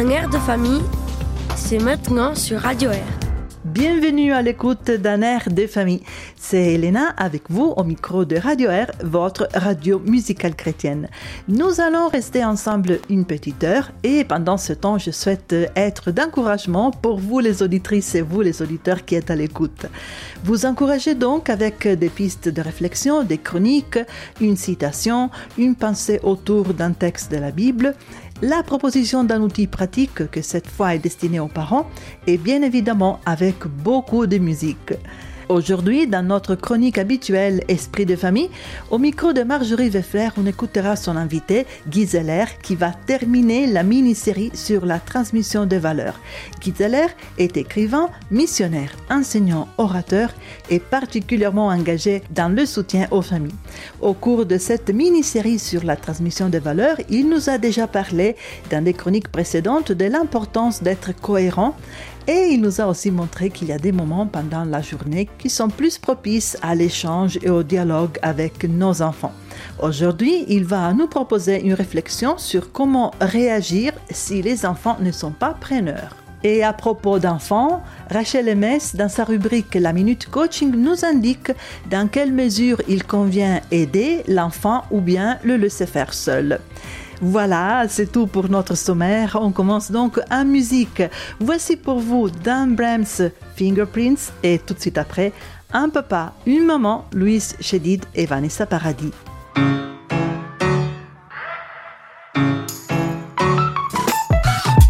d'un 0.00 0.08
air 0.08 0.30
de 0.30 0.38
famille, 0.38 0.80
c'est 1.56 1.78
maintenant 1.78 2.34
sur 2.34 2.60
Radio 2.60 2.90
Air. 2.90 3.04
Bienvenue 3.66 4.32
à 4.32 4.40
l'écoute 4.40 4.90
d'un 4.90 5.20
air 5.20 5.42
de 5.50 5.66
famille. 5.66 6.00
C'est 6.36 6.72
Elena 6.72 7.10
avec 7.18 7.50
vous 7.50 7.74
au 7.76 7.84
micro 7.84 8.24
de 8.24 8.36
Radio 8.36 8.70
Air, 8.70 8.90
votre 9.04 9.46
radio 9.52 9.98
musicale 9.98 10.56
chrétienne. 10.56 11.08
Nous 11.48 11.82
allons 11.82 12.08
rester 12.08 12.42
ensemble 12.42 13.00
une 13.10 13.26
petite 13.26 13.62
heure 13.62 13.92
et 14.02 14.24
pendant 14.24 14.56
ce 14.56 14.72
temps, 14.72 14.96
je 14.96 15.10
souhaite 15.10 15.54
être 15.76 16.10
d'encouragement 16.10 16.92
pour 16.92 17.18
vous 17.18 17.40
les 17.40 17.62
auditrices 17.62 18.14
et 18.14 18.22
vous 18.22 18.40
les 18.40 18.62
auditeurs 18.62 19.04
qui 19.04 19.16
êtes 19.16 19.30
à 19.30 19.36
l'écoute. 19.36 19.84
Vous 20.44 20.64
encouragez 20.64 21.14
donc 21.14 21.50
avec 21.50 21.86
des 21.86 22.08
pistes 22.08 22.48
de 22.48 22.62
réflexion, 22.62 23.22
des 23.22 23.36
chroniques, 23.36 23.98
une 24.40 24.56
citation, 24.56 25.28
une 25.58 25.74
pensée 25.74 26.20
autour 26.22 26.72
d'un 26.72 26.92
texte 26.92 27.30
de 27.30 27.36
la 27.36 27.50
Bible 27.50 27.94
la 28.42 28.62
proposition 28.62 29.22
d'un 29.24 29.42
outil 29.42 29.66
pratique 29.66 30.30
que 30.30 30.40
cette 30.40 30.68
fois 30.68 30.94
est 30.94 30.98
destiné 30.98 31.40
aux 31.40 31.48
parents 31.48 31.86
et 32.26 32.38
bien 32.38 32.62
évidemment 32.62 33.20
avec 33.26 33.66
beaucoup 33.66 34.26
de 34.26 34.38
musique. 34.38 34.94
Aujourd'hui, 35.50 36.06
dans 36.06 36.22
notre 36.24 36.54
chronique 36.54 36.96
habituelle 36.96 37.64
Esprit 37.66 38.06
de 38.06 38.14
famille, 38.14 38.50
au 38.88 38.98
micro 38.98 39.32
de 39.32 39.42
Marjorie 39.42 39.90
Weffler, 39.90 40.28
on 40.36 40.46
écoutera 40.46 40.94
son 40.94 41.16
invité, 41.16 41.66
Guy 41.88 42.08
qui 42.62 42.76
va 42.76 42.92
terminer 42.92 43.66
la 43.66 43.82
mini-série 43.82 44.52
sur 44.54 44.86
la 44.86 45.00
transmission 45.00 45.66
des 45.66 45.80
valeurs. 45.80 46.20
Guy 46.60 46.72
est 47.36 47.56
écrivain, 47.56 48.10
missionnaire, 48.30 48.92
enseignant, 49.10 49.66
orateur 49.76 50.32
et 50.70 50.78
particulièrement 50.78 51.66
engagé 51.66 52.22
dans 52.30 52.54
le 52.54 52.64
soutien 52.64 53.08
aux 53.10 53.20
familles. 53.20 53.50
Au 54.00 54.14
cours 54.14 54.46
de 54.46 54.56
cette 54.56 54.90
mini-série 54.90 55.58
sur 55.58 55.82
la 55.82 55.96
transmission 55.96 56.48
des 56.48 56.60
valeurs, 56.60 56.98
il 57.08 57.28
nous 57.28 57.50
a 57.50 57.58
déjà 57.58 57.88
parlé 57.88 58.36
dans 58.70 58.84
des 58.84 58.94
chroniques 58.94 59.32
précédentes 59.32 59.90
de 59.90 60.04
l'importance 60.04 60.80
d'être 60.80 61.10
cohérent 61.20 61.74
et 62.26 62.48
il 62.52 62.60
nous 62.60 62.80
a 62.80 62.86
aussi 62.86 63.10
montré 63.10 63.50
qu'il 63.50 63.68
y 63.68 63.72
a 63.72 63.78
des 63.78 63.92
moments 63.92 64.26
pendant 64.26 64.64
la 64.64 64.82
journée 64.82 65.28
qui 65.38 65.50
sont 65.50 65.68
plus 65.68 65.98
propices 65.98 66.56
à 66.62 66.74
l'échange 66.74 67.38
et 67.42 67.50
au 67.50 67.62
dialogue 67.62 68.18
avec 68.22 68.64
nos 68.64 69.02
enfants. 69.02 69.32
Aujourd'hui, 69.80 70.44
il 70.48 70.64
va 70.64 70.92
nous 70.92 71.06
proposer 71.06 71.62
une 71.62 71.74
réflexion 71.74 72.38
sur 72.38 72.72
comment 72.72 73.12
réagir 73.20 73.92
si 74.10 74.42
les 74.42 74.66
enfants 74.66 74.96
ne 75.00 75.12
sont 75.12 75.32
pas 75.32 75.54
preneurs. 75.54 76.16
Et 76.42 76.62
à 76.62 76.72
propos 76.72 77.18
d'enfants, 77.18 77.82
Rachel 78.10 78.48
Emes, 78.48 78.78
dans 78.94 79.10
sa 79.10 79.24
rubrique 79.24 79.74
La 79.74 79.92
Minute 79.92 80.30
Coaching, 80.30 80.74
nous 80.74 81.04
indique 81.04 81.52
dans 81.90 82.08
quelle 82.08 82.32
mesure 82.32 82.80
il 82.88 83.04
convient 83.04 83.60
aider 83.70 84.22
l'enfant 84.26 84.84
ou 84.90 85.00
bien 85.00 85.38
le 85.44 85.56
laisser 85.56 85.86
faire 85.86 86.14
seul. 86.14 86.60
Voilà, 87.20 87.84
c'est 87.88 88.10
tout 88.10 88.26
pour 88.26 88.48
notre 88.48 88.74
sommaire. 88.74 89.38
On 89.40 89.50
commence 89.50 89.90
donc 89.90 90.18
en 90.30 90.44
musique. 90.44 91.02
Voici 91.38 91.76
pour 91.76 91.98
vous 92.00 92.30
Dan 92.30 92.74
Brahms 92.74 93.30
Fingerprints 93.56 94.32
et 94.42 94.58
tout 94.58 94.74
de 94.74 94.80
suite 94.80 94.98
après, 94.98 95.32
un 95.72 95.90
papa, 95.90 96.32
une 96.46 96.64
maman, 96.64 97.04
Louis 97.12 97.42
Chédid 97.60 98.04
et 98.14 98.26
Vanessa 98.26 98.66
Paradis. 98.66 99.12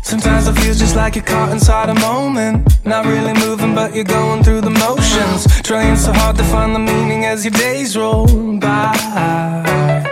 Sometimes 0.05 0.49
I 0.49 0.53
feel 0.55 0.75
just 0.75 0.97
like 0.97 1.15
you're 1.15 1.25
caught 1.25 1.53
inside 1.53 1.89
a 1.89 1.95
moment. 1.95 2.67
Not 2.85 3.07
really 3.07 3.33
moving, 3.33 3.75
but 3.75 3.95
you're 3.95 4.05
going 4.05 4.43
through 4.43 4.63
the 4.63 4.71
motions. 4.71 5.47
Trying 5.63 5.97
so 5.97 6.13
hard 6.13 6.37
to 6.37 6.45
find 6.45 6.75
the 6.75 6.81
meaning 6.81 7.25
as 7.25 7.45
your 7.45 7.53
days 7.53 7.97
roll 7.97 8.27
by. 8.59 10.10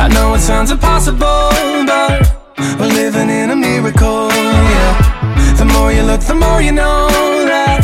I 0.00 0.06
know 0.08 0.34
it 0.34 0.40
sounds 0.40 0.70
impossible, 0.70 1.50
but 1.86 2.22
we're 2.78 2.86
living 2.86 3.28
in 3.28 3.50
a 3.50 3.56
miracle, 3.56 4.28
yeah. 4.30 5.54
The 5.58 5.64
more 5.64 5.92
you 5.92 6.02
look, 6.02 6.20
the 6.20 6.34
more 6.34 6.62
you 6.62 6.72
know 6.72 7.08
that 7.52 7.82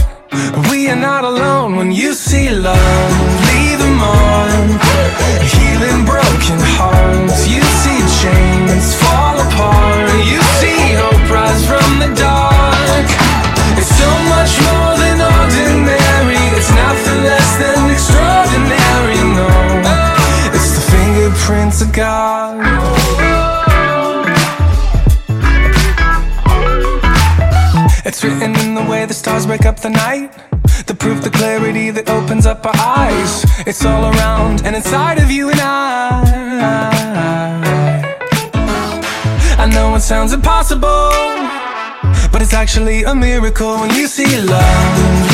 we 0.71 0.89
are 0.89 0.97
not 0.97 1.25
alone. 1.25 1.77
When 1.77 1.91
you 1.91 2.15
see 2.15 2.49
love, 2.51 3.13
leave 3.51 3.79
them 3.79 3.99
on. 4.01 4.79
Healing 5.55 6.05
broken 6.07 6.59
hearts, 6.79 7.49
you 7.51 7.63
see 7.83 8.01
chains 8.23 8.95
fall 9.03 9.37
apart. 9.47 10.11
You 10.31 10.41
see 10.63 10.95
hope 10.95 11.27
rise 11.29 11.67
from 11.67 11.99
the 11.99 12.11
dark. 12.15 13.07
It's 13.77 13.91
so 13.91 14.11
much 14.31 14.55
more 14.67 14.95
than 15.03 15.04
fingerprints 21.45 21.83
of 21.83 21.93
God. 21.93 22.61
It's 28.05 28.23
written 28.23 28.55
in 28.57 28.75
the 28.75 28.85
way 28.89 29.07
the 29.07 29.15
stars 29.15 29.47
break 29.47 29.67
up 29.67 29.81
the 29.81 29.91
night. 29.91 30.33
The 30.87 30.95
proof, 30.95 31.23
the 31.23 31.31
clarity 31.31 31.91
that 31.91 32.09
opens 32.09 32.47
up 32.47 32.65
our 32.67 32.77
eyes. 32.77 33.45
It's 33.67 33.85
all 33.85 34.05
around 34.13 34.65
and 34.65 34.77
inside 34.77 35.19
of 35.19 35.31
you 35.31 35.51
and 35.51 35.61
I. 35.61 36.23
I 39.59 39.67
know 39.67 39.95
it 39.95 40.01
sounds 40.01 40.33
impossible, 40.33 41.11
but 42.31 42.43
it's 42.43 42.55
actually 42.55 43.05
a 43.05 43.15
miracle 43.15 43.79
when 43.79 43.95
you 43.95 44.07
see 44.07 44.41
love. 44.43 45.34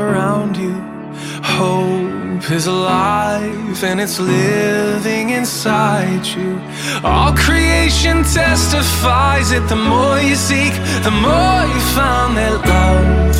Hope 1.61 2.49
is 2.49 2.65
alive 2.65 3.83
and 3.83 4.01
it's 4.01 4.19
living 4.19 5.29
inside 5.29 6.25
you. 6.25 6.59
All 7.03 7.33
creation 7.35 8.23
testifies 8.23 9.51
it. 9.51 9.63
The 9.69 9.75
more 9.75 10.17
you 10.19 10.35
seek, 10.35 10.73
the 11.07 11.15
more 11.27 11.59
you 11.71 11.81
find 11.97 12.31
that 12.39 12.55
love, 12.73 13.37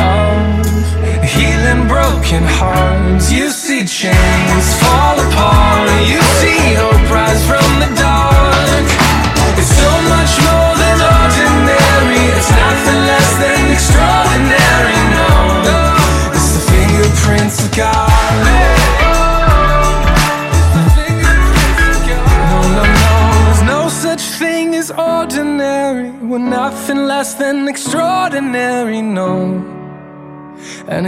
love, 0.00 0.64
healing 1.34 1.82
broken 1.94 2.42
hearts. 2.58 3.30
You 3.30 3.50
see 3.50 3.84
chains 3.84 4.21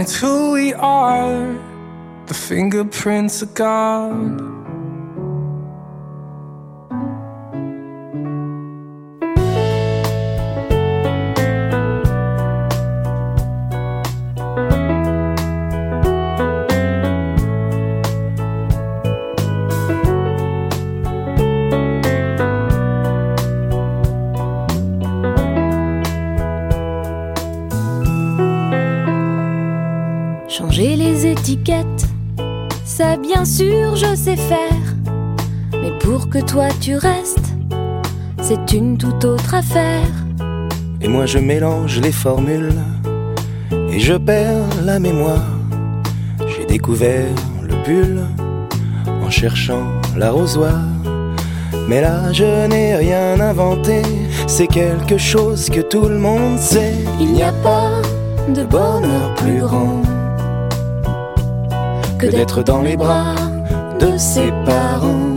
it's 0.05 0.19
who 0.19 0.51
we 0.51 0.71
are. 0.75 1.59
The 2.27 2.35
fingerprints 2.35 3.41
of 3.41 3.55
God. 3.55 4.74
Faire. 34.33 34.95
Mais 35.73 35.91
pour 35.99 36.29
que 36.29 36.39
toi 36.39 36.67
tu 36.81 36.95
restes, 36.95 37.53
c'est 38.41 38.73
une 38.73 38.97
toute 38.97 39.23
autre 39.23 39.53
affaire. 39.53 40.07
Et 41.01 41.07
moi 41.07 41.27
je 41.27 41.37
mélange 41.37 41.99
les 41.99 42.11
formules 42.11 42.73
et 43.91 43.99
je 43.99 44.13
perds 44.13 44.83
la 44.83 44.99
mémoire. 44.99 45.45
J'ai 46.47 46.65
découvert 46.65 47.27
le 47.61 47.75
bulle 47.85 48.21
en 49.23 49.29
cherchant 49.29 49.85
l'arrosoir. 50.17 50.79
Mais 51.87 52.01
là 52.01 52.33
je 52.33 52.67
n'ai 52.67 52.95
rien 52.95 53.39
inventé, 53.39 54.01
c'est 54.47 54.67
quelque 54.67 55.19
chose 55.19 55.69
que 55.69 55.81
tout 55.81 56.07
le 56.07 56.17
monde 56.17 56.57
sait. 56.57 56.95
Il 57.19 57.33
n'y 57.33 57.43
a 57.43 57.53
pas 57.63 57.91
de 58.49 58.63
bonheur 58.63 59.35
plus 59.35 59.59
grand 59.59 60.01
que 62.17 62.27
d'être 62.27 62.63
dans 62.63 62.81
les 62.81 62.97
bras 62.97 63.35
de 63.99 64.17
ses 64.17 64.51
parents. 64.65 65.35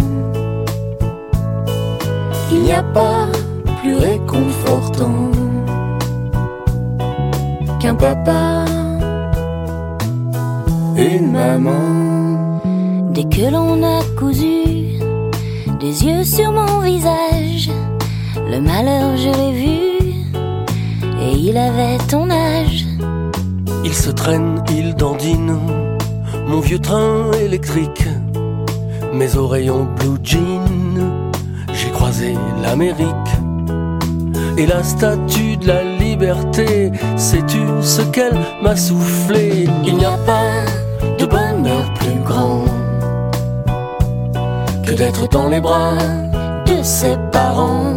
Il 2.50 2.62
n'y 2.62 2.72
a 2.72 2.82
pas 2.82 3.26
plus 3.80 3.96
réconfortant 3.96 5.30
qu'un 7.80 7.94
papa, 7.94 8.64
une 10.96 11.32
maman. 11.32 12.58
Dès 13.12 13.24
que 13.24 13.50
l'on 13.50 13.82
a 13.82 14.00
cousu 14.18 14.98
des 15.80 16.04
yeux 16.04 16.24
sur 16.24 16.50
mon 16.52 16.80
visage, 16.80 17.70
le 18.50 18.60
malheur 18.60 19.16
je 19.16 19.30
l'ai 19.38 19.52
vu 19.52 19.88
et 21.20 21.32
il 21.32 21.56
avait 21.56 21.98
ton 22.08 22.30
âge. 22.30 22.86
Il 23.84 23.94
se 23.94 24.10
traîne, 24.10 24.62
il 24.70 24.94
dandine, 24.94 25.58
mon 26.46 26.60
vieux 26.60 26.78
train 26.78 27.30
électrique, 27.40 28.07
mes 29.12 29.36
oreilles 29.36 29.70
en 29.70 29.84
blue 29.84 30.18
jean, 30.22 31.10
j'ai 31.72 31.90
croisé 31.90 32.34
l'Amérique 32.62 33.06
et 34.56 34.66
la 34.66 34.82
statue 34.82 35.56
de 35.56 35.66
la 35.68 35.82
liberté. 35.84 36.92
Sais-tu 37.16 37.60
ce 37.80 38.02
qu'elle 38.02 38.38
m'a 38.62 38.76
soufflé? 38.76 39.68
Il 39.84 39.96
n'y 39.96 40.04
a 40.04 40.16
pas 40.26 40.64
de 41.18 41.26
bonheur 41.26 41.92
plus 41.94 42.20
grand 42.24 42.64
que 44.84 44.92
d'être 44.92 45.28
dans 45.28 45.48
les 45.48 45.60
bras 45.60 45.94
de 46.66 46.82
ses 46.82 47.16
parents. 47.30 47.96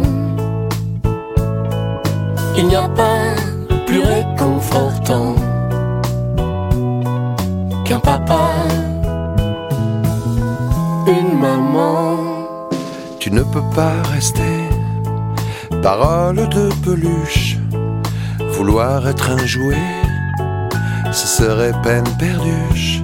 Il 2.56 2.66
n'y 2.66 2.76
a 2.76 2.88
pas 2.88 3.34
plus 3.86 4.00
réconfortant 4.00 5.34
qu'un 7.84 7.98
papa, 7.98 8.41
ne 13.32 13.42
peux 13.42 13.64
pas 13.74 13.94
rester 14.12 14.68
parole 15.82 16.48
de 16.48 16.68
peluche. 16.84 17.58
Vouloir 18.52 19.08
être 19.08 19.30
un 19.30 19.44
jouet, 19.44 19.88
ce 21.10 21.26
serait 21.26 21.72
peine 21.82 22.06
perdue. 22.18 23.02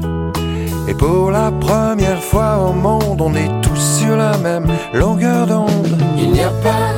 Et 0.87 0.95
pour 0.95 1.31
la 1.31 1.51
première 1.51 2.23
fois 2.23 2.59
au 2.59 2.73
monde, 2.73 3.21
on 3.21 3.35
est 3.35 3.51
tous 3.63 3.99
sur 3.99 4.17
la 4.17 4.37
même 4.39 4.69
longueur 4.95 5.47
d'onde. 5.47 5.99
Il 6.17 6.31
n'y 6.31 6.41
a 6.41 6.53
pas 6.63 6.95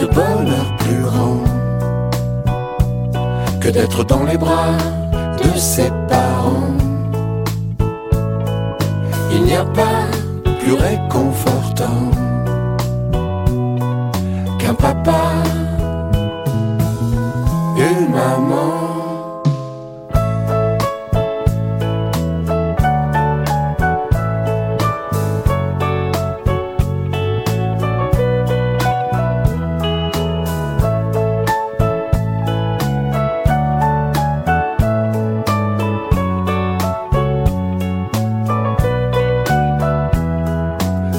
de 0.00 0.06
bonheur 0.06 0.66
plus 0.78 1.02
grand 1.02 1.42
que 3.60 3.68
d'être 3.70 4.04
dans 4.04 4.24
les 4.24 4.36
bras 4.36 4.76
de 5.42 5.58
ses 5.58 5.90
parents. 6.08 6.74
Il 9.32 9.42
n'y 9.44 9.56
a 9.56 9.64
pas 9.64 9.93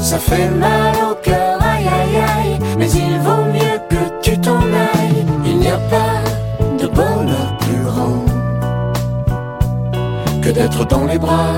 Ça 0.05 0.19
fait 0.19 0.49
mal 0.49 0.93
au 1.09 1.15
cœur, 1.15 1.59
aïe 1.63 1.87
aïe 1.87 2.17
aïe, 2.17 2.59
mais 2.77 2.87
il 2.91 3.17
vaut 3.21 3.45
mieux 3.51 3.79
que 3.89 4.21
tu 4.21 4.37
t'en 4.39 4.59
ailles. 4.59 5.25
Il 5.43 5.57
n'y 5.57 5.67
a 5.67 5.79
pas 5.89 6.21
de 6.79 6.85
bonheur 6.85 7.57
plus 7.61 7.83
grand 7.83 8.23
que 10.43 10.49
d'être 10.51 10.85
dans 10.85 11.05
les 11.05 11.17
bras 11.17 11.57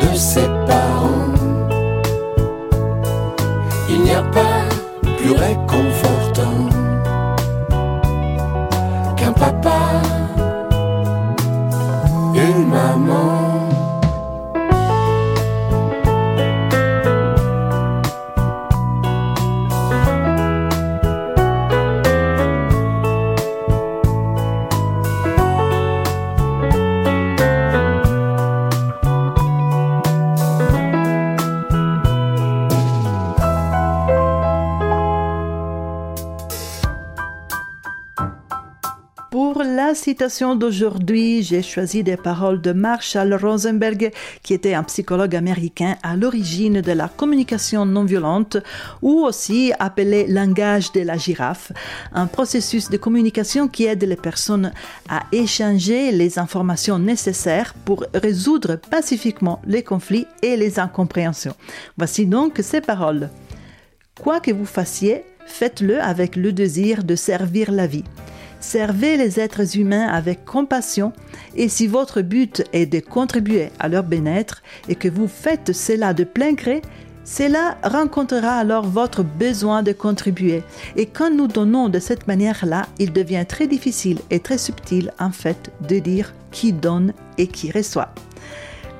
de 0.00 0.16
ses 0.16 0.46
parents. 0.68 1.01
La 40.22 40.28
citation 40.28 40.54
d'aujourd'hui, 40.54 41.42
j'ai 41.42 41.62
choisi 41.62 42.04
des 42.04 42.16
paroles 42.16 42.60
de 42.60 42.70
Marshall 42.70 43.34
Rosenberg, 43.34 44.12
qui 44.44 44.54
était 44.54 44.72
un 44.72 44.84
psychologue 44.84 45.34
américain 45.34 45.96
à 46.04 46.14
l'origine 46.14 46.80
de 46.80 46.92
la 46.92 47.08
communication 47.08 47.84
non 47.84 48.04
violente, 48.04 48.56
ou 49.02 49.24
aussi 49.24 49.72
appelé 49.80 50.28
langage 50.28 50.92
de 50.92 51.00
la 51.00 51.16
girafe, 51.16 51.72
un 52.12 52.28
processus 52.28 52.88
de 52.88 52.96
communication 52.98 53.66
qui 53.66 53.86
aide 53.86 54.04
les 54.04 54.14
personnes 54.14 54.72
à 55.08 55.22
échanger 55.32 56.12
les 56.12 56.38
informations 56.38 57.00
nécessaires 57.00 57.74
pour 57.84 58.04
résoudre 58.14 58.76
pacifiquement 58.76 59.60
les 59.66 59.82
conflits 59.82 60.28
et 60.40 60.56
les 60.56 60.78
incompréhensions. 60.78 61.56
Voici 61.98 62.26
donc 62.26 62.60
ces 62.62 62.80
paroles. 62.80 63.28
Quoi 64.20 64.38
que 64.38 64.52
vous 64.52 64.66
fassiez, 64.66 65.24
faites-le 65.46 66.00
avec 66.00 66.36
le 66.36 66.52
désir 66.52 67.02
de 67.02 67.16
servir 67.16 67.72
la 67.72 67.88
vie. 67.88 68.04
Servez 68.62 69.16
les 69.16 69.40
êtres 69.40 69.76
humains 69.76 70.06
avec 70.06 70.44
compassion 70.44 71.12
et 71.56 71.68
si 71.68 71.88
votre 71.88 72.22
but 72.22 72.62
est 72.72 72.86
de 72.86 73.00
contribuer 73.00 73.70
à 73.80 73.88
leur 73.88 74.04
bien-être 74.04 74.62
et 74.88 74.94
que 74.94 75.08
vous 75.08 75.26
faites 75.26 75.72
cela 75.72 76.14
de 76.14 76.22
plein 76.22 76.52
gré, 76.52 76.80
cela 77.24 77.76
rencontrera 77.82 78.54
alors 78.54 78.86
votre 78.86 79.24
besoin 79.24 79.82
de 79.82 79.92
contribuer. 79.92 80.62
Et 80.96 81.06
quand 81.06 81.30
nous 81.30 81.48
donnons 81.48 81.88
de 81.88 81.98
cette 81.98 82.28
manière-là, 82.28 82.86
il 83.00 83.12
devient 83.12 83.44
très 83.46 83.66
difficile 83.66 84.20
et 84.30 84.38
très 84.38 84.58
subtil 84.58 85.12
en 85.18 85.32
fait 85.32 85.70
de 85.88 85.98
dire 85.98 86.32
qui 86.52 86.72
donne 86.72 87.12
et 87.38 87.48
qui 87.48 87.72
reçoit. 87.72 88.14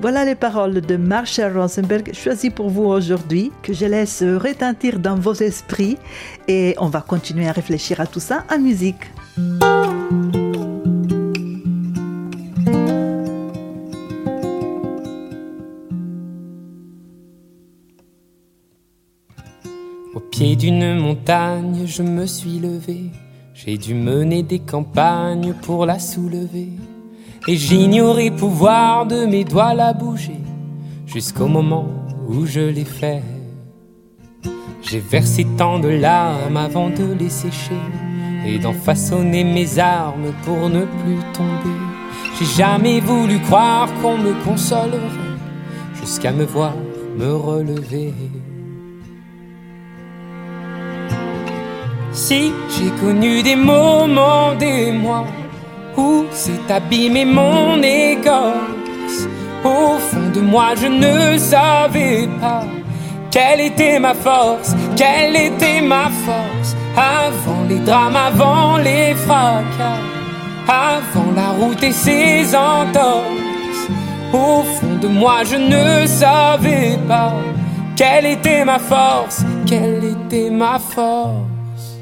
Voilà 0.03 0.25
les 0.25 0.35
paroles 0.35 0.81
de 0.81 0.97
Marshall 0.97 1.57
Rosenberg 1.57 2.13
choisies 2.13 2.51
pour 2.51 2.71
vous 2.71 2.83
aujourd'hui, 2.83 3.53
que 3.63 3.73
je 3.73 3.87
laisse 3.87 4.21
retentir 4.21 4.99
dans 4.99 5.15
vos 5.15 5.33
esprits 5.33 5.97
et 6.49 6.75
on 6.79 6.89
va 6.89 7.03
continuer 7.03 7.47
à 7.47 7.53
réfléchir 7.53 8.01
à 8.01 8.07
tout 8.09 8.19
ça 8.19 8.45
en 8.53 8.59
musique. 8.59 8.97
Au 20.17 20.21
pied 20.33 20.57
d'une 20.57 20.97
montagne, 20.99 21.85
je 21.87 22.03
me 22.03 22.27
suis 22.27 22.59
levé. 22.59 23.03
J'ai 23.55 23.79
dû 23.79 23.95
mener 23.95 24.43
des 24.43 24.59
campagnes 24.59 25.55
pour 25.63 25.87
la 25.87 26.01
soulever. 26.01 26.71
Et 27.49 27.57
j'ignorais 27.57 28.31
pouvoir 28.31 29.07
de 29.07 29.27
mes 29.27 29.43
doigts 29.43 29.75
la 29.75 29.93
bouger. 29.93 30.41
Jusqu'au 31.07 31.49
moment 31.49 31.89
où 32.29 32.47
je 32.47 32.61
l'ai 32.61 32.85
fait. 32.85 33.23
J'ai 34.81 35.01
versé 35.01 35.45
tant 35.59 35.81
de 35.81 35.89
larmes 35.89 36.57
avant 36.57 36.89
de 36.89 37.13
les 37.19 37.31
sécher. 37.31 37.83
Et 38.47 38.59
d'en 38.59 38.73
façonner 38.73 39.43
mes 39.43 39.79
armes 39.79 40.33
pour 40.45 40.69
ne 40.69 40.85
plus 40.85 41.19
tomber. 41.33 41.79
J'ai 42.39 42.47
jamais 42.47 43.01
voulu 43.01 43.41
croire 43.41 43.89
qu'on 44.01 44.19
me 44.19 44.33
consolerait. 44.45 45.01
Jusqu'à 46.01 46.31
me 46.31 46.45
voir 46.45 46.75
me 47.17 47.35
relever. 47.35 48.15
Si 52.13 52.53
j'ai 52.71 52.91
connu 53.01 53.43
des 53.43 53.57
moments, 53.57 54.55
des 54.55 54.93
mois 54.93 55.27
où 55.97 56.25
s'est 56.33 56.67
abîmé 56.69 57.25
mon 57.25 57.83
écorce, 57.83 59.29
au 59.65 59.99
fond 59.99 60.31
de 60.35 60.41
moi 60.41 60.75
je 60.81 60.87
ne 60.87 61.39
savais 61.39 62.29
pas 62.41 62.65
quelle 63.31 63.61
était 63.61 63.99
ma 63.99 64.15
force, 64.15 64.77
quelle 64.95 65.37
était 65.37 65.81
ma 65.81 66.11
force. 66.25 66.77
avant 66.97 67.63
les 67.69 67.79
drames, 67.79 68.17
avant 68.17 68.77
les 68.77 69.15
fracas, 69.15 70.03
avant 70.69 71.33
la 71.35 71.51
route 71.59 71.83
et 71.83 71.93
ses 71.93 72.55
entorses. 72.55 73.89
Au 74.33 74.63
fond 74.63 74.97
de 75.01 75.09
moi, 75.09 75.45
je 75.45 75.57
ne 75.57 76.07
savais 76.07 76.99
pas 77.09 77.33
quelle 77.97 78.27
était 78.27 78.65
ma 78.65 78.79
force, 78.79 79.45
quelle 79.67 80.05
était 80.05 80.51
ma 80.51 80.79
force. 80.79 81.99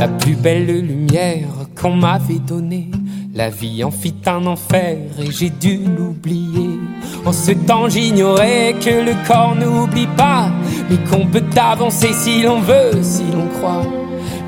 La 0.00 0.08
plus 0.08 0.34
belle 0.34 0.64
lumière 0.64 1.50
qu'on 1.78 1.94
m'avait 1.94 2.38
donnée 2.38 2.90
la 3.34 3.50
vie 3.50 3.84
en 3.84 3.90
fit 3.90 4.14
un 4.24 4.46
enfer 4.46 4.96
et 5.18 5.30
j'ai 5.30 5.50
dû 5.50 5.78
l'oublier. 5.94 6.80
En 7.26 7.32
ce 7.32 7.50
temps, 7.50 7.86
j'ignorais 7.86 8.76
que 8.80 9.04
le 9.04 9.12
corps 9.28 9.54
n'oublie 9.54 10.08
pas, 10.16 10.48
mais 10.88 10.96
qu'on 11.10 11.26
peut 11.26 11.44
avancer 11.54 12.14
si 12.14 12.40
l'on 12.40 12.60
veut, 12.60 13.02
si 13.02 13.24
l'on 13.30 13.46
croit. 13.58 13.82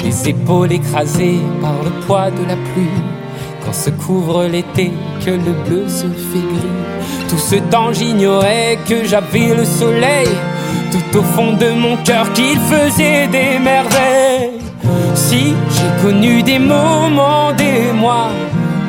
Les 0.03 0.31
épaules 0.31 0.73
écrasées 0.73 1.41
par 1.61 1.85
le 1.85 1.91
poids 2.07 2.31
de 2.31 2.49
la 2.49 2.57
pluie. 2.57 3.03
Quand 3.63 3.75
se 3.75 3.91
couvre 3.91 4.47
l'été, 4.47 4.91
que 5.23 5.33
le 5.33 5.53
bleu 5.69 5.87
se 5.87 6.07
fait 6.07 6.39
gris. 6.39 7.29
Tout 7.29 7.37
ce 7.37 7.57
temps, 7.57 7.93
j'ignorais 7.93 8.79
que 8.89 9.05
j'avais 9.05 9.55
le 9.55 9.67
soleil 9.67 10.29
tout 10.91 11.19
au 11.19 11.23
fond 11.23 11.53
de 11.53 11.73
mon 11.73 11.99
cœur 12.05 12.33
qu'il 12.33 12.59
faisait 12.59 13.27
des 13.27 13.59
merveilles. 13.59 14.62
J'ai 15.31 15.55
connu 16.03 16.43
des 16.43 16.59
moments, 16.59 17.53
des 17.57 17.93
mois 17.93 18.31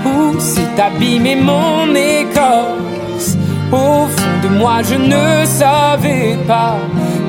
où 0.06 0.40
s'est 0.40 0.82
abîmé 0.82 1.36
mon 1.36 1.94
écorce. 1.96 3.38
Au 3.72 4.08
fond 4.08 4.38
de 4.44 4.50
moi, 4.50 4.82
je 4.84 4.96
ne 4.96 5.46
savais 5.46 6.38
pas 6.48 6.78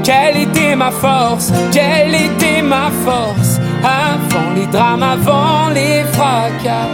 quelle 0.03 0.39
était 0.43 0.75
ma 0.75 0.91
force, 0.91 1.53
quelle 1.71 2.15
était 2.15 2.63
ma 2.63 2.91
force. 3.05 3.61
Avant 3.85 4.51
les 4.57 4.67
drames, 4.67 5.03
avant 5.03 5.69
les 5.75 6.03
fracas, 6.13 6.89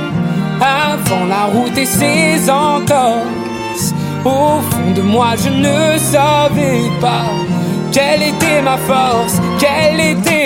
avant 0.60 1.26
la 1.26 1.44
route 1.54 1.78
et 1.78 1.86
ses 1.86 2.50
entorses. 2.50 3.94
Au 4.24 4.60
fond 4.68 4.90
de 4.96 5.02
moi, 5.02 5.28
je 5.42 5.48
ne 5.48 5.96
savais 5.98 6.82
pas 7.00 7.26
quelle 7.92 8.22
était 8.22 8.62
ma 8.62 8.76
force, 8.76 9.40
quelle 9.58 10.00
était 10.00 10.39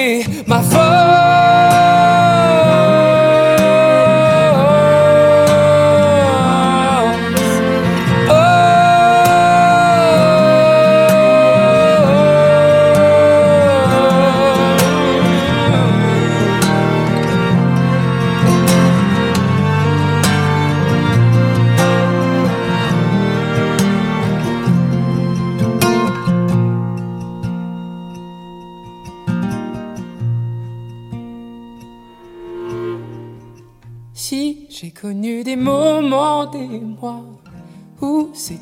my 0.47 0.63
phone. 0.63 2.14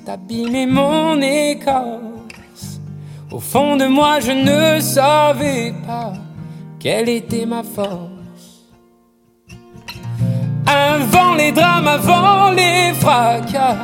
Abîmé 0.09 0.67
mon 0.67 1.21
écorce. 1.21 2.81
Au 3.31 3.39
fond 3.39 3.77
de 3.77 3.87
moi, 3.87 4.21
je 4.21 4.33
ne 4.33 4.81
savais 4.81 5.73
pas 5.87 6.13
quelle 6.79 7.09
était 7.09 7.47
ma 7.47 7.63
force. 7.63 8.11
Avant 10.67 11.35
les 11.35 11.53
drames, 11.53 11.89
avant 11.89 12.51
les 12.51 12.93
fracas, 12.95 13.77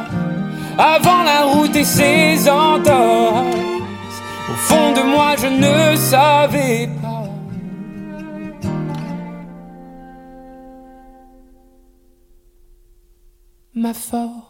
avant 0.77 1.23
la 1.23 1.45
route 1.45 1.75
et 1.77 1.85
ses 1.85 2.49
entorses. 2.49 3.57
Au 4.51 4.57
fond 4.69 4.93
de 4.93 5.03
moi, 5.03 5.35
je 5.37 5.47
ne 5.47 5.97
savais 5.97 6.89
pas 7.03 7.09
ma 13.75 13.95
force. 13.95 14.48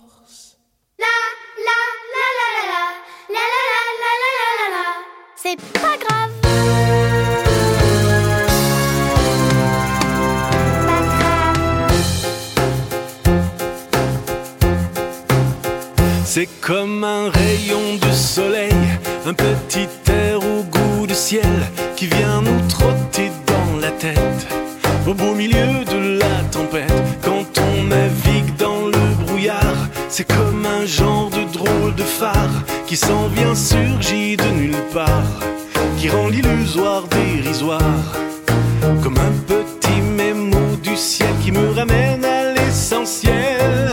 C'est 5.49 5.57
pas 5.81 5.97
grave. 6.05 6.31
C'est 16.25 16.49
comme 16.61 17.03
un 17.03 17.31
rayon 17.31 17.97
de 17.97 18.13
soleil, 18.13 18.73
un 19.25 19.33
petit 19.33 19.89
air 20.11 20.39
au 20.39 20.65
goût 20.65 21.07
du 21.07 21.15
ciel 21.15 21.43
qui 21.97 22.09
vient 22.09 22.43
nous 22.43 22.69
trotter 22.69 23.31
dans 23.47 23.81
la 23.81 23.91
tête. 23.93 24.47
Au 25.07 25.15
beau 25.15 25.33
milieu 25.35 25.85
de 25.87 26.19
la 26.19 26.43
tempête, 26.51 26.93
quand 27.23 27.47
on 27.59 27.85
navigue 27.85 28.55
dans 28.57 28.87
le 28.87 28.99
c'est 30.11 30.27
comme 30.27 30.67
un 30.67 30.85
genre 30.85 31.08
qui 32.89 32.97
s'en 32.97 33.29
vient 33.29 33.55
surgit 33.55 34.39
de 34.39 34.45
nulle 34.45 34.85
part, 34.95 35.41
qui 35.99 36.09
rend 36.09 36.29
l'illusoire 36.29 37.03
dérisoire. 37.09 38.03
Comme 39.03 39.19
un 39.19 39.35
petit 39.47 40.01
mémo 40.01 40.75
du 40.83 40.97
ciel 40.97 41.29
qui 41.45 41.53
me 41.53 41.69
ramène 41.73 42.25
à 42.25 42.55
l'essentiel. 42.55 43.91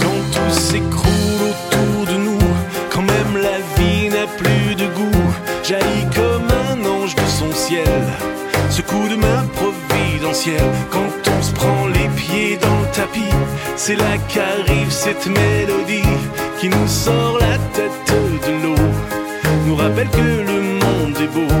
Quand 0.00 0.20
tout 0.32 0.50
s'écroule 0.50 1.42
autour 1.50 2.12
de 2.12 2.18
nous, 2.18 2.48
quand 2.90 3.02
même 3.02 3.36
la 3.40 3.58
vie 3.76 4.08
n'a 4.08 4.26
plus 4.26 4.74
de 4.74 4.86
goût, 4.88 5.24
jaillit 5.62 6.08
comme 6.16 6.48
un 6.72 6.84
ange 6.84 7.14
de 7.14 7.26
son 7.38 7.52
ciel. 7.52 8.02
Ce 8.70 8.82
coup 8.82 9.06
de 9.08 9.14
main 9.14 9.44
providentiel, 9.54 10.68
quand 10.90 11.30
on 11.38 11.42
se 11.42 11.52
prend 11.52 11.86
les 11.86 12.08
pieds 12.16 12.58
dans 12.60 12.80
le 12.80 12.88
tapis 12.92 13.34
c'est 13.76 13.96
là 13.96 14.16
qu'arrive 14.28 14.90
cette 14.90 15.26
mélodie 15.26 16.08
qui 16.64 16.70
nous 16.70 16.88
sort 16.88 17.36
la 17.40 17.58
tête 17.74 17.92
de 18.46 18.52
l'eau, 18.62 18.82
nous 19.66 19.76
rappelle 19.76 20.08
que 20.08 20.16
le 20.50 20.60
monde 20.82 21.14
est 21.20 21.26
beau, 21.26 21.54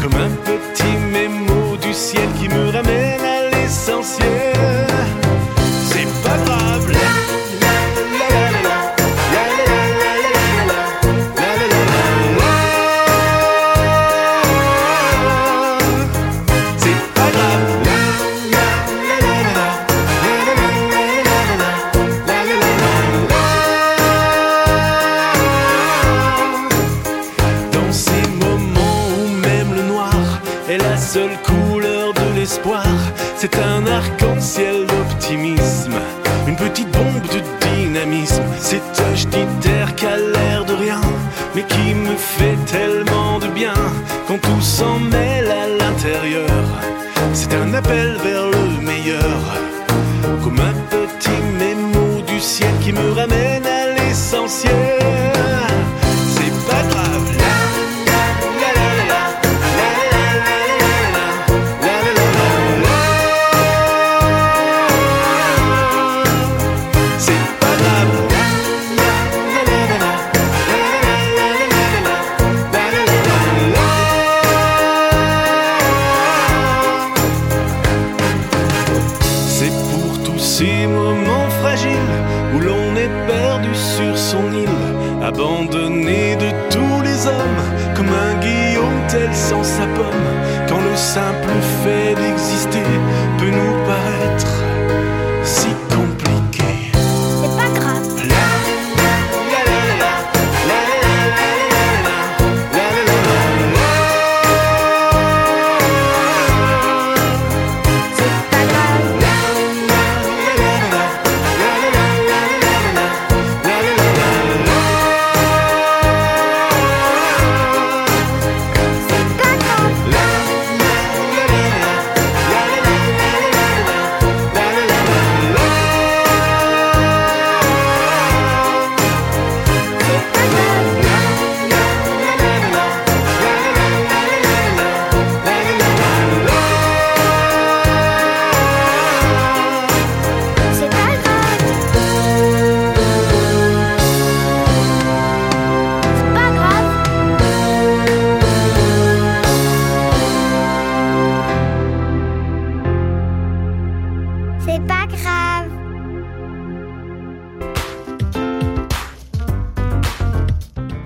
comme 0.00 0.14
un 0.14 0.49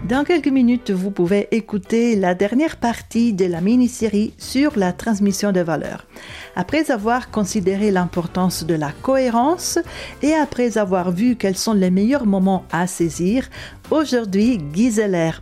Dans 0.04 0.22
quelques 0.22 0.48
minutes, 0.48 0.90
vous 0.90 1.10
pouvez 1.10 1.48
écouter 1.50 2.14
la 2.14 2.34
dernière 2.34 2.76
partie 2.76 3.32
de 3.32 3.46
la 3.46 3.62
mini-série 3.62 4.34
sur 4.36 4.78
la 4.78 4.92
transmission 4.92 5.50
de 5.50 5.60
valeurs. 5.60 6.04
Après 6.56 6.90
avoir 6.90 7.30
considéré 7.30 7.90
l'importance 7.90 8.64
de 8.64 8.74
la 8.74 8.92
cohérence 8.92 9.78
et 10.20 10.34
après 10.34 10.76
avoir 10.76 11.10
vu 11.10 11.36
quels 11.36 11.56
sont 11.56 11.72
les 11.72 11.90
meilleurs 11.90 12.26
moments 12.26 12.66
à 12.70 12.86
saisir, 12.86 13.48
aujourd'hui, 13.90 14.58
Guy 14.58 14.92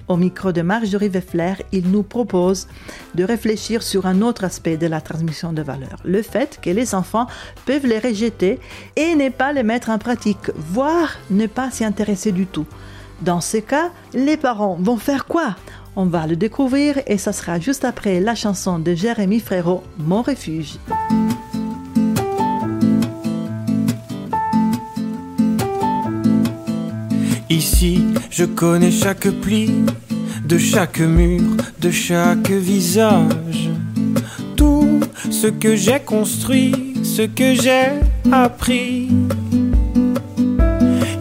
au 0.06 0.16
micro 0.16 0.52
de 0.52 0.62
Marjorie 0.62 1.08
Weffler, 1.08 1.54
il 1.72 1.90
nous 1.90 2.04
propose 2.04 2.68
de 3.16 3.24
réfléchir 3.24 3.82
sur 3.82 4.06
un 4.06 4.22
autre 4.22 4.44
aspect 4.44 4.76
de 4.76 4.86
la 4.86 5.00
transmission 5.00 5.52
de 5.52 5.62
valeurs, 5.62 6.00
le 6.04 6.22
fait 6.22 6.60
que 6.62 6.70
les 6.70 6.94
enfants 6.94 7.26
peuvent 7.66 7.86
les 7.86 7.98
rejeter 7.98 8.60
et 8.94 9.16
ne 9.16 9.28
pas 9.28 9.52
les 9.52 9.64
mettre 9.64 9.90
en 9.90 9.98
pratique, 9.98 10.52
voire 10.54 11.18
ne 11.30 11.48
pas 11.48 11.72
s'y 11.72 11.84
intéresser 11.84 12.30
du 12.30 12.46
tout. 12.46 12.66
Dans 13.24 13.40
ce 13.40 13.58
cas, 13.58 13.90
les 14.14 14.36
parents 14.36 14.76
vont 14.80 14.96
faire 14.96 15.26
quoi? 15.26 15.56
On 15.94 16.06
va 16.06 16.26
le 16.26 16.36
découvrir 16.36 17.00
et 17.06 17.18
ça 17.18 17.32
sera 17.32 17.60
juste 17.60 17.84
après 17.84 18.18
la 18.20 18.34
chanson 18.34 18.78
de 18.78 18.94
Jérémy 18.94 19.40
Frérot, 19.40 19.82
Mon 19.98 20.22
refuge. 20.22 20.78
Ici, 27.48 28.04
je 28.30 28.44
connais 28.44 28.90
chaque 28.90 29.28
pli 29.28 29.70
de 30.44 30.58
chaque 30.58 31.00
mur, 31.00 31.56
de 31.80 31.90
chaque 31.90 32.50
visage. 32.50 33.70
Tout 34.56 35.00
ce 35.30 35.46
que 35.46 35.76
j'ai 35.76 36.00
construit, 36.00 36.94
ce 37.04 37.22
que 37.22 37.54
j'ai 37.54 37.88
appris. 38.30 39.08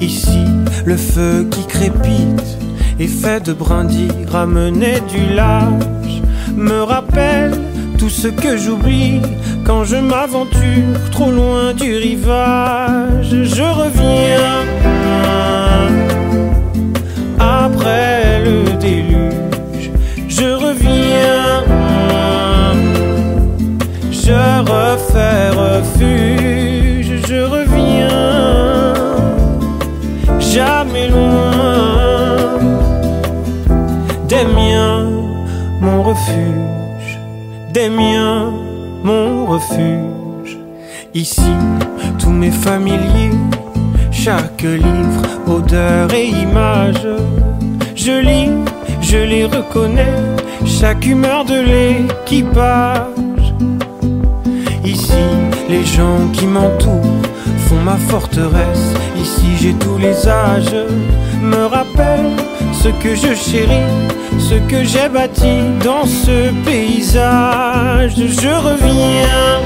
Ici, 0.01 0.50
le 0.85 0.97
feu 0.97 1.47
qui 1.49 1.65
crépite 1.67 2.57
et 2.99 3.07
fait 3.07 3.45
de 3.45 3.53
brindilles 3.53 4.25
ramener 4.29 4.99
du 5.01 5.33
large 5.33 6.21
me 6.55 6.81
rappelle 6.81 7.53
tout 7.97 8.09
ce 8.09 8.27
que 8.27 8.57
j'oublie 8.57 9.21
quand 9.65 9.83
je 9.83 9.97
m'aventure 9.97 11.09
trop 11.11 11.31
loin 11.31 11.73
du 11.73 11.95
rivage. 11.95 13.29
Je 13.43 13.63
reviens 13.63 14.65
après 17.39 18.43
le 18.43 18.77
déluge. 18.79 19.91
Je 20.27 20.49
reviens, 20.65 21.63
je 24.11 24.61
refais 24.71 25.49
refuge. 25.49 26.20
Des 37.73 37.89
miens, 37.89 38.51
mon 39.03 39.45
refuge. 39.45 40.57
Ici, 41.13 41.53
tous 42.19 42.29
mes 42.29 42.51
familiers, 42.51 43.37
chaque 44.11 44.61
livre, 44.61 45.23
odeur 45.47 46.13
et 46.13 46.27
image. 46.27 47.07
Je 47.95 48.19
lis, 48.19 48.51
je 49.01 49.17
les 49.17 49.45
reconnais, 49.45 50.17
chaque 50.65 51.05
humeur 51.05 51.45
de 51.45 51.59
l'équipage. 51.61 53.53
Ici, 54.83 55.25
les 55.69 55.85
gens 55.85 56.27
qui 56.33 56.45
m'entourent 56.45 57.21
font 57.67 57.81
ma 57.83 57.97
forteresse. 57.97 58.93
Ici, 59.17 59.47
j'ai 59.59 59.73
tous 59.73 59.97
les 59.97 60.27
âges, 60.27 60.75
me 61.41 61.65
rappellent 61.65 62.35
ce 62.83 62.89
que 63.03 63.15
je 63.15 63.35
chéris, 63.35 63.89
ce 64.39 64.55
que 64.69 64.83
j'ai 64.83 65.07
bâti 65.07 65.53
dans 65.83 66.05
ce 66.05 66.51
paysage. 66.65 68.15
Je 68.15 68.53
reviens 68.67 69.61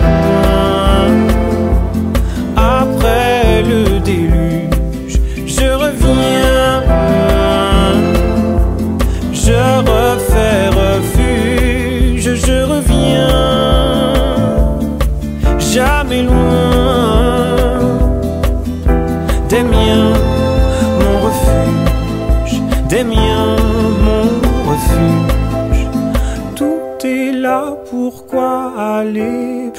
après 2.58 3.63
le 3.63 3.99
déluge. 3.99 4.24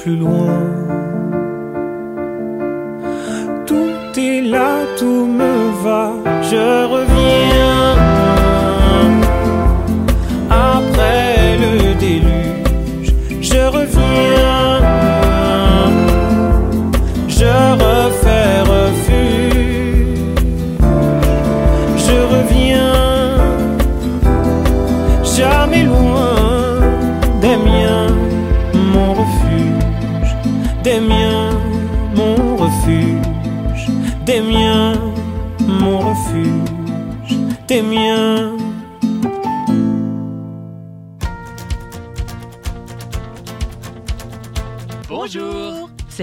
Plus 0.07 0.15
loin? 0.15 0.66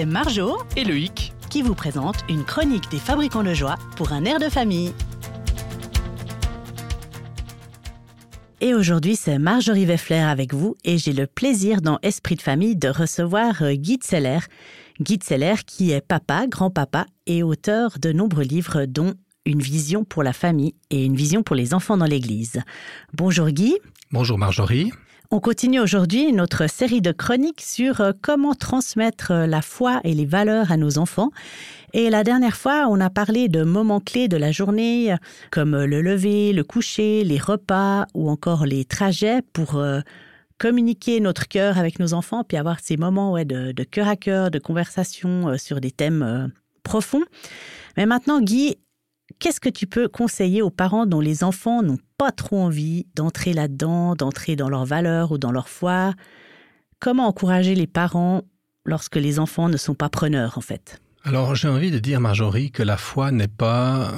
C'est 0.04 0.10
Marjo 0.10 0.58
et 0.76 0.84
Loïc 0.84 1.32
qui 1.48 1.62
vous 1.62 1.74
présentent 1.74 2.26
une 2.28 2.44
chronique 2.44 2.90
des 2.90 2.98
fabricants 2.98 3.42
de 3.42 3.54
joie 3.54 3.76
pour 3.96 4.12
un 4.12 4.26
air 4.26 4.38
de 4.38 4.50
famille. 4.50 4.92
Et 8.60 8.74
aujourd'hui, 8.74 9.16
c'est 9.16 9.38
Marjorie 9.38 9.86
Weffler 9.86 10.18
avec 10.18 10.52
vous 10.52 10.76
et 10.84 10.98
j'ai 10.98 11.14
le 11.14 11.26
plaisir 11.26 11.80
dans 11.80 11.98
Esprit 12.02 12.34
de 12.34 12.42
famille 12.42 12.76
de 12.76 12.88
recevoir 12.88 13.62
euh, 13.62 13.72
Guy 13.72 13.98
Seller. 14.02 14.40
Guy 15.00 15.18
Seller 15.22 15.54
qui 15.66 15.92
est 15.92 16.02
papa, 16.02 16.48
grand-papa 16.48 17.06
et 17.26 17.42
auteur 17.42 17.98
de 17.98 18.12
nombreux 18.12 18.44
livres 18.44 18.84
dont 18.84 19.14
une 19.46 19.62
vision 19.62 20.04
pour 20.04 20.22
la 20.22 20.34
famille 20.34 20.74
et 20.90 21.02
une 21.02 21.16
vision 21.16 21.42
pour 21.42 21.56
les 21.56 21.72
enfants 21.72 21.96
dans 21.96 22.04
l'Église. 22.04 22.60
Bonjour 23.14 23.48
Guy. 23.48 23.78
Bonjour 24.12 24.36
Marjorie. 24.36 24.92
On 25.30 25.40
continue 25.40 25.80
aujourd'hui 25.80 26.32
notre 26.32 26.68
série 26.68 27.00
de 27.00 27.10
chroniques 27.10 27.62
sur 27.62 28.02
euh, 28.02 28.12
comment 28.20 28.54
transmettre 28.54 29.30
euh, 29.30 29.46
la 29.46 29.62
foi 29.62 30.00
et 30.04 30.12
les 30.14 30.26
valeurs 30.26 30.70
à 30.70 30.76
nos 30.76 30.98
enfants. 30.98 31.30
Et 31.94 32.10
la 32.10 32.24
dernière 32.24 32.56
fois, 32.56 32.86
on 32.90 33.00
a 33.00 33.08
parlé 33.08 33.48
de 33.48 33.64
moments 33.64 34.00
clés 34.00 34.28
de 34.28 34.36
la 34.36 34.52
journée, 34.52 35.12
euh, 35.12 35.16
comme 35.50 35.82
le 35.82 36.02
lever, 36.02 36.52
le 36.52 36.62
coucher, 36.62 37.24
les 37.24 37.38
repas 37.38 38.06
ou 38.12 38.28
encore 38.28 38.66
les 38.66 38.84
trajets 38.84 39.40
pour 39.54 39.82
communiquer 40.58 41.20
notre 41.20 41.48
cœur 41.48 41.78
avec 41.78 41.98
nos 41.98 42.12
enfants, 42.12 42.44
puis 42.44 42.58
avoir 42.58 42.80
ces 42.80 42.96
moments 42.96 43.36
de 43.44 43.82
cœur 43.84 44.08
à 44.08 44.16
cœur, 44.16 44.50
de 44.50 44.58
conversation 44.58 45.56
sur 45.56 45.80
des 45.80 45.90
thèmes 45.90 46.52
profonds. 46.82 47.24
Mais 47.96 48.06
maintenant, 48.06 48.40
Guy, 48.40 48.76
qu'est-ce 49.38 49.60
que 49.60 49.68
tu 49.68 49.86
peux 49.86 50.08
conseiller 50.08 50.62
aux 50.62 50.70
parents 50.70 51.06
dont 51.06 51.20
les 51.20 51.44
enfants 51.44 51.82
n'ont 51.82 51.98
pas 52.18 52.32
trop 52.32 52.58
envie 52.58 53.06
d'entrer 53.14 53.52
là-dedans, 53.52 54.14
d'entrer 54.14 54.56
dans 54.56 54.68
leurs 54.68 54.86
valeurs 54.86 55.32
ou 55.32 55.38
dans 55.38 55.52
leur 55.52 55.68
foi? 55.68 56.14
Comment 57.00 57.26
encourager 57.26 57.74
les 57.74 57.86
parents 57.86 58.42
lorsque 58.84 59.16
les 59.16 59.38
enfants 59.38 59.68
ne 59.68 59.76
sont 59.76 59.94
pas 59.94 60.08
preneurs, 60.08 60.58
en 60.58 60.62
fait? 60.62 61.00
Alors 61.24 61.54
j'ai 61.54 61.68
envie 61.68 61.90
de 61.90 61.98
dire, 61.98 62.20
Marjorie, 62.20 62.70
que 62.70 62.82
la 62.82 62.98
foi 62.98 63.30
n'est 63.30 63.48
pas 63.48 64.12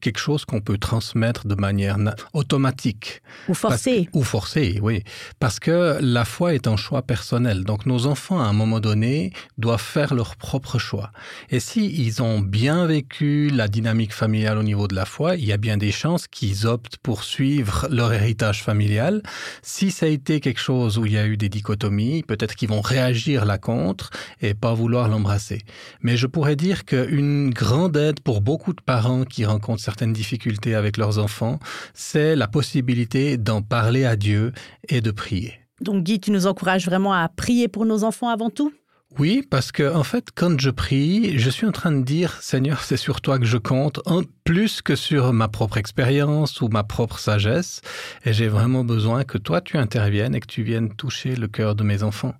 quelque 0.00 0.18
chose 0.18 0.46
qu'on 0.46 0.60
peut 0.60 0.78
transmettre 0.78 1.46
de 1.46 1.54
manière 1.54 1.98
automatique. 2.32 3.22
Ou 3.48 3.54
forcée. 3.54 4.08
Ou 4.14 4.22
forcée, 4.22 4.78
oui. 4.82 5.02
Parce 5.40 5.60
que 5.60 5.98
la 6.00 6.24
foi 6.24 6.54
est 6.54 6.66
un 6.66 6.76
choix 6.76 7.02
personnel. 7.02 7.64
Donc 7.64 7.84
nos 7.84 8.06
enfants, 8.06 8.40
à 8.40 8.44
un 8.44 8.52
moment 8.52 8.80
donné, 8.80 9.32
doivent 9.58 9.82
faire 9.82 10.14
leur 10.14 10.36
propre 10.36 10.78
choix. 10.78 11.10
Et 11.50 11.60
s'ils 11.60 12.00
ils 12.00 12.22
ont 12.22 12.40
bien 12.40 12.86
vécu 12.86 13.50
la 13.50 13.68
dynamique 13.68 14.14
familiale 14.14 14.56
au 14.56 14.62
niveau 14.62 14.88
de 14.88 14.94
la 14.94 15.04
foi, 15.04 15.36
il 15.36 15.44
y 15.44 15.52
a 15.52 15.58
bien 15.58 15.76
des 15.76 15.92
chances 15.92 16.28
qu'ils 16.28 16.66
optent 16.66 16.96
pour 16.98 17.24
suivre 17.24 17.88
leur 17.90 18.12
héritage 18.12 18.62
familial. 18.62 19.22
Si 19.62 19.90
ça 19.90 20.06
a 20.06 20.08
été 20.08 20.40
quelque 20.40 20.60
chose 20.60 20.96
où 20.96 21.04
il 21.04 21.12
y 21.12 21.18
a 21.18 21.26
eu 21.26 21.36
des 21.36 21.48
dichotomies, 21.48 22.22
peut-être 22.22 22.54
qu'ils 22.54 22.68
vont 22.68 22.80
réagir 22.80 23.44
là 23.44 23.58
contre 23.58 24.10
et 24.40 24.54
pas 24.54 24.72
vouloir 24.72 25.08
l'embrasser. 25.08 25.60
Mais 26.00 26.16
je 26.16 26.26
pourrais 26.38 26.54
dire 26.54 26.84
qu'une 26.84 27.50
grande 27.50 27.96
aide 27.96 28.20
pour 28.20 28.40
beaucoup 28.40 28.72
de 28.72 28.80
parents 28.80 29.24
qui 29.24 29.44
rencontrent 29.44 29.82
certaines 29.82 30.12
difficultés 30.12 30.76
avec 30.76 30.96
leurs 30.96 31.18
enfants, 31.18 31.58
c'est 31.94 32.36
la 32.36 32.46
possibilité 32.46 33.36
d'en 33.36 33.60
parler 33.60 34.04
à 34.04 34.14
Dieu 34.14 34.52
et 34.88 35.00
de 35.00 35.10
prier. 35.10 35.54
Donc 35.80 36.04
Guy, 36.04 36.20
tu 36.20 36.30
nous 36.30 36.46
encourages 36.46 36.86
vraiment 36.86 37.12
à 37.12 37.28
prier 37.28 37.66
pour 37.66 37.86
nos 37.86 38.04
enfants 38.04 38.28
avant 38.28 38.50
tout? 38.50 38.72
Oui, 39.16 39.42
parce 39.48 39.72
que 39.72 39.94
en 39.94 40.04
fait, 40.04 40.28
quand 40.34 40.60
je 40.60 40.68
prie, 40.68 41.38
je 41.38 41.48
suis 41.48 41.66
en 41.66 41.72
train 41.72 41.92
de 41.92 42.02
dire, 42.02 42.40
Seigneur, 42.42 42.82
c'est 42.82 42.98
sur 42.98 43.22
toi 43.22 43.38
que 43.38 43.46
je 43.46 43.56
compte, 43.56 44.00
plus 44.44 44.82
que 44.82 44.96
sur 44.96 45.32
ma 45.32 45.48
propre 45.48 45.78
expérience 45.78 46.60
ou 46.60 46.68
ma 46.68 46.84
propre 46.84 47.18
sagesse, 47.18 47.80
et 48.24 48.34
j'ai 48.34 48.48
vraiment 48.48 48.84
besoin 48.84 49.24
que 49.24 49.38
toi 49.38 49.62
tu 49.62 49.78
interviennes 49.78 50.34
et 50.34 50.40
que 50.40 50.46
tu 50.46 50.62
viennes 50.62 50.94
toucher 50.94 51.36
le 51.36 51.48
cœur 51.48 51.74
de 51.74 51.84
mes 51.84 52.02
enfants. 52.02 52.34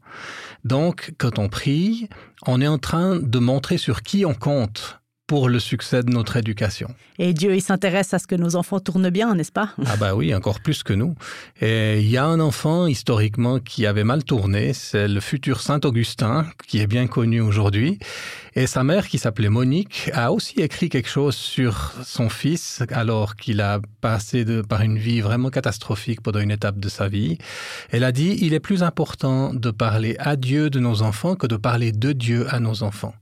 Donc, 0.65 1.15
quand 1.17 1.39
on 1.39 1.49
prie, 1.49 2.09
on 2.47 2.61
est 2.61 2.69
en 2.69 2.79
train 2.79 3.17
de 3.17 3.39
montrer 3.39 3.79
sur 3.79 4.03
qui 4.03 4.27
on 4.27 4.35
compte 4.35 4.98
pour 5.29 5.51
le 5.51 5.61
succès 5.61 6.03
de 6.03 6.11
notre 6.11 6.39
éducation. 6.39 6.89
Et 7.19 7.35
Dieu, 7.35 7.55
il 7.55 7.61
s'intéresse 7.61 8.15
à 8.15 8.19
ce 8.19 8.27
que 8.27 8.35
nos 8.35 8.57
enfants 8.57 8.81
tournent 8.81 9.11
bien, 9.11 9.35
n'est-ce 9.35 9.53
pas? 9.53 9.75
Ah 9.85 9.97
bah 9.97 10.15
oui, 10.15 10.35
encore 10.35 10.61
plus 10.61 10.83
que 10.83 10.95
nous. 10.95 11.15
Et 11.61 12.01
il 12.01 12.09
y 12.09 12.17
a 12.17 12.25
un 12.25 12.41
enfant 12.41 12.87
historiquement 12.87 13.61
qui 13.61 13.85
avait 13.85 14.05
mal 14.05 14.25
tourné, 14.25 14.73
c'est 14.73 15.07
le 15.07 15.21
futur 15.21 15.61
Saint 15.61 15.81
Augustin, 15.85 16.47
qui 16.67 16.81
est 16.81 16.87
bien 16.87 17.07
connu 17.07 17.43
aujourd'hui. 17.43 17.99
Et 18.55 18.67
sa 18.67 18.85
mère, 18.85 19.07
qui 19.07 19.19
s'appelait 19.19 19.51
Monique, 19.51 20.11
a 20.15 20.33
aussi 20.33 20.61
écrit 20.61 20.89
quelque 20.89 21.11
chose 21.11 21.37
sur 21.37 21.93
son 22.05 22.31
fils, 22.31 22.83
alors 22.91 23.37
qu'il 23.37 23.61
a 23.61 23.81
passé 24.01 24.47
de, 24.47 24.63
par 24.63 24.81
une 24.81 24.97
vie 24.97 25.21
vraiment 25.21 25.51
catastrophique 25.51 26.23
pendant 26.23 26.41
une 26.41 26.51
étape 26.51 26.81
de 26.81 26.89
sa 26.89 27.07
vie. 27.07 27.37
Elle 27.91 28.05
a 28.05 28.13
dit, 28.13 28.39
il 28.41 28.55
est 28.55 28.61
plus 28.61 28.83
important 28.83 29.53
de 29.53 29.71
parler 29.71 30.17
à 30.19 30.37
Dieu 30.37 30.71
de 30.71 30.81
nos 30.81 31.03
enfants 31.03 31.37
que 31.37 31.47
de 31.47 31.57
parler 31.57 31.93
de 31.93 32.13
Dieu 32.13 32.47
à 32.49 32.61
nos 32.61 32.83
enfants. 32.83 33.15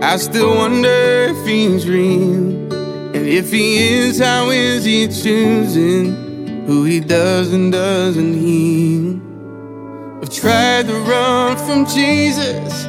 I 0.02 0.16
still 0.16 0.56
wonder 0.56 1.28
if 1.30 1.46
he's 1.46 1.88
real. 1.88 2.72
And 3.14 3.24
if 3.24 3.52
he 3.52 3.86
is, 3.86 4.18
how 4.18 4.50
is 4.50 4.84
he 4.84 5.06
choosing 5.06 6.66
who 6.66 6.82
he 6.82 6.98
does 6.98 7.52
and 7.52 7.70
doesn't 7.70 8.34
heal? 8.34 9.20
I've 10.20 10.34
tried 10.34 10.88
to 10.88 10.94
run 11.02 11.56
from 11.56 11.86
Jesus. 11.86 12.84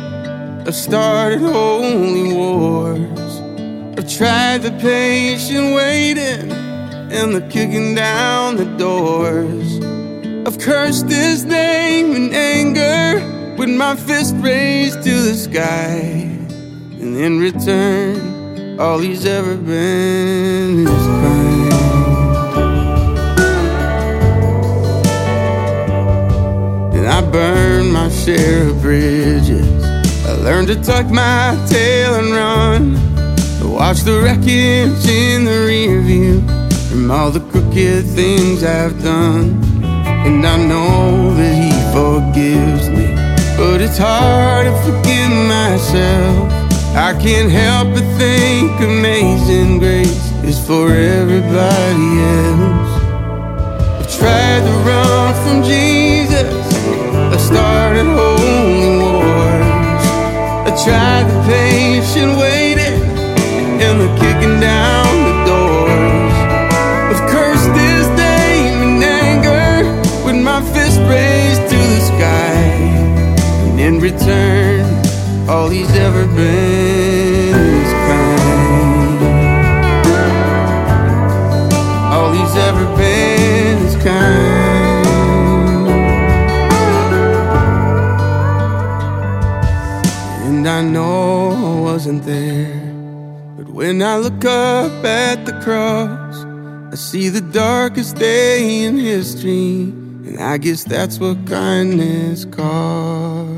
I've 0.65 0.73
started 0.73 1.39
holy 1.39 2.33
wars. 2.33 3.26
Tried 4.07 4.63
the 4.63 4.71
patient 4.79 5.75
waiting 5.75 6.49
and 7.11 7.35
the 7.35 7.41
kicking 7.49 7.93
down 7.93 8.55
the 8.55 8.63
doors. 8.77 9.79
I've 10.47 10.57
cursed 10.59 11.09
his 11.09 11.43
name 11.43 12.15
in 12.15 12.33
anger 12.33 13.55
with 13.57 13.69
my 13.69 13.97
fist 13.97 14.33
raised 14.37 15.03
to 15.03 15.13
the 15.13 15.33
sky. 15.35 15.99
And 17.01 17.17
in 17.17 17.37
return, 17.39 18.79
all 18.79 18.97
he's 18.97 19.25
ever 19.25 19.55
been 19.57 20.87
is 20.87 20.87
kind. 20.87 21.73
And 26.95 27.07
I 27.07 27.29
burned 27.29 27.91
my 27.91 28.09
share 28.09 28.69
of 28.69 28.81
bridges. 28.81 29.83
I 30.25 30.31
learned 30.31 30.69
to 30.69 30.81
tuck 30.81 31.07
my 31.07 31.61
tail 31.69 32.15
and 32.15 32.31
run. 32.31 33.16
Watch 33.77 33.99
the 33.99 34.19
wreckage 34.19 35.05
in 35.07 35.45
the 35.45 35.65
rear 35.67 36.01
view 36.01 36.41
from 36.89 37.11
all 37.11 37.29
the 37.29 37.39
crooked 37.39 38.07
things 38.07 38.63
I've 38.63 39.03
done. 39.03 39.61
And 40.25 40.43
I 40.43 40.57
know 40.57 41.31
that 41.35 41.53
He 41.53 41.69
forgives 41.93 42.89
me, 42.89 43.05
but 43.55 43.79
it's 43.79 43.99
hard 43.99 44.65
to 44.65 44.73
forgive 44.81 45.29
myself. 45.29 46.51
I 46.97 47.13
can't 47.21 47.51
help 47.51 47.93
but 47.93 48.07
think 48.17 48.71
amazing 48.81 49.77
grace 49.77 50.31
is 50.41 50.57
for 50.65 50.89
everybody 50.89 52.09
else. 52.41 52.93
I've 54.01 54.11
tried 54.17 54.61
to 54.65 54.73
run 54.89 55.35
from 55.45 55.61
Jesus. 55.61 56.49
I 57.13 57.37
started 57.37 58.07
holding 58.07 59.01
wars. 59.03 60.03
I 60.65 60.71
tried 60.83 61.25
the 61.29 61.39
patient 61.45 62.39
waiting 62.39 62.66
all 75.67 75.73
he's 75.73 75.91
ever 75.97 76.25
been 76.27 77.53
is 77.53 77.91
kind. 78.07 79.19
All 82.13 82.31
he's 82.31 82.55
ever 82.55 82.85
been 82.95 83.77
is 83.85 83.95
kind. 84.01 85.07
And 90.45 90.65
I 90.65 90.81
know 90.83 91.49
I 91.51 91.81
wasn't 91.81 92.23
there. 92.23 92.93
But 93.57 93.67
when 93.67 94.01
I 94.01 94.15
look 94.19 94.45
up 94.45 95.03
at 95.03 95.45
the 95.45 95.59
cross, 95.65 96.45
I 96.93 96.95
see 96.95 97.27
the 97.27 97.41
darkest 97.41 98.15
day 98.15 98.85
in 98.85 98.97
history. 98.97 99.91
And 100.27 100.39
I 100.39 100.59
guess 100.59 100.85
that's 100.85 101.19
what 101.19 101.45
kindness 101.45 102.45
cost. 102.45 103.56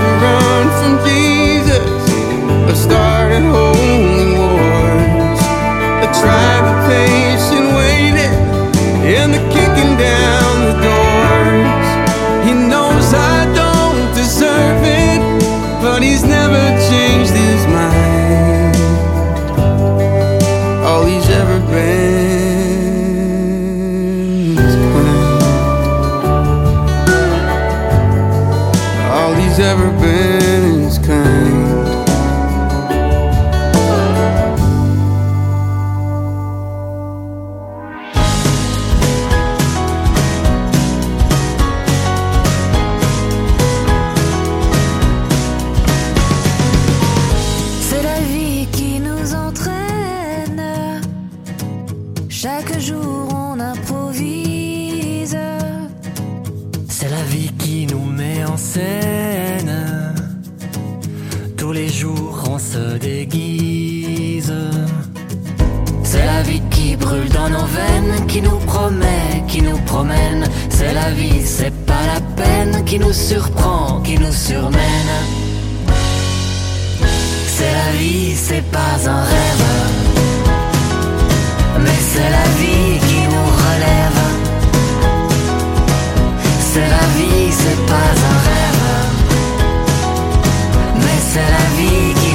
To 0.00 0.08
run 0.24 0.66
from 0.78 0.92
Jesus. 1.06 1.88
Started 2.84 3.44
holding 3.54 4.38
wars. 4.38 5.40
I 6.04 6.06
tried 6.20 6.64
patient 6.88 7.68
waiting 7.78 8.34
and 9.16 9.34
the 9.34 9.42
kicking 9.54 9.92
down 9.98 10.39
ever 29.60 29.90
been 30.00 30.29
qui 69.48 69.62
nous 69.62 69.78
promène. 69.78 70.44
C'est 70.68 70.92
la 70.94 71.10
vie, 71.10 71.44
c'est 71.44 71.74
pas 71.84 72.04
la 72.14 72.20
peine, 72.42 72.84
qui 72.84 72.98
nous 72.98 73.12
surprend, 73.12 74.00
qui 74.02 74.16
nous 74.18 74.32
surmène. 74.32 75.14
C'est 77.56 77.72
la 77.72 77.90
vie, 77.98 78.34
c'est 78.34 78.64
pas 78.70 78.96
un 79.06 79.22
rêve. 79.34 79.66
Mais 81.84 82.00
c'est 82.12 82.30
la 82.38 82.46
vie 82.60 82.98
qui 83.08 83.20
nous 83.32 83.50
relève. 83.64 84.22
C'est 86.72 86.88
la 86.96 87.06
vie, 87.16 87.52
c'est 87.62 87.80
pas 87.92 88.10
un 88.32 88.38
rêve. 88.48 88.86
Mais 91.04 91.18
c'est 91.32 91.50
la 91.58 91.66
vie 91.78 92.14
qui 92.22 92.29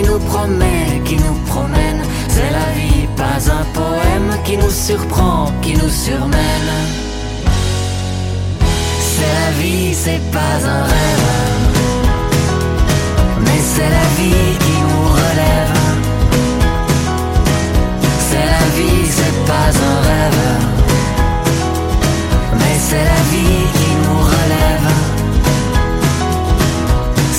qui 0.00 0.08
nous 0.08 0.18
promet, 0.18 1.02
qui 1.04 1.16
nous 1.16 1.38
promène. 1.46 2.02
C'est 2.28 2.50
la 2.50 2.68
vie, 2.78 3.06
pas 3.16 3.40
un 3.58 3.64
poème 3.80 4.30
qui 4.44 4.56
nous 4.56 4.70
surprend, 4.70 5.52
qui 5.60 5.74
nous 5.74 5.90
surmène. 5.90 6.72
C'est 9.12 9.32
la 9.40 9.50
vie, 9.60 9.94
c'est 9.94 10.22
pas 10.32 10.56
un 10.76 10.82
rêve. 10.92 11.26
Mais 13.44 13.60
c'est 13.72 13.90
la 13.98 14.06
vie 14.18 14.50
qui 14.64 14.76
nous 14.88 15.06
relève. 15.20 15.76
C'est 18.28 18.46
la 18.56 18.64
vie, 18.76 19.04
c'est 19.16 19.36
pas 19.50 19.70
un 19.90 19.96
rêve. 20.08 20.44
Mais 22.58 22.76
c'est 22.88 23.04
la 23.12 23.22
vie 23.32 23.62
qui 23.78 23.90
nous 24.04 24.20
relève. 24.32 24.88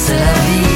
C'est 0.04 0.20
la 0.28 0.38
vie, 0.48 0.71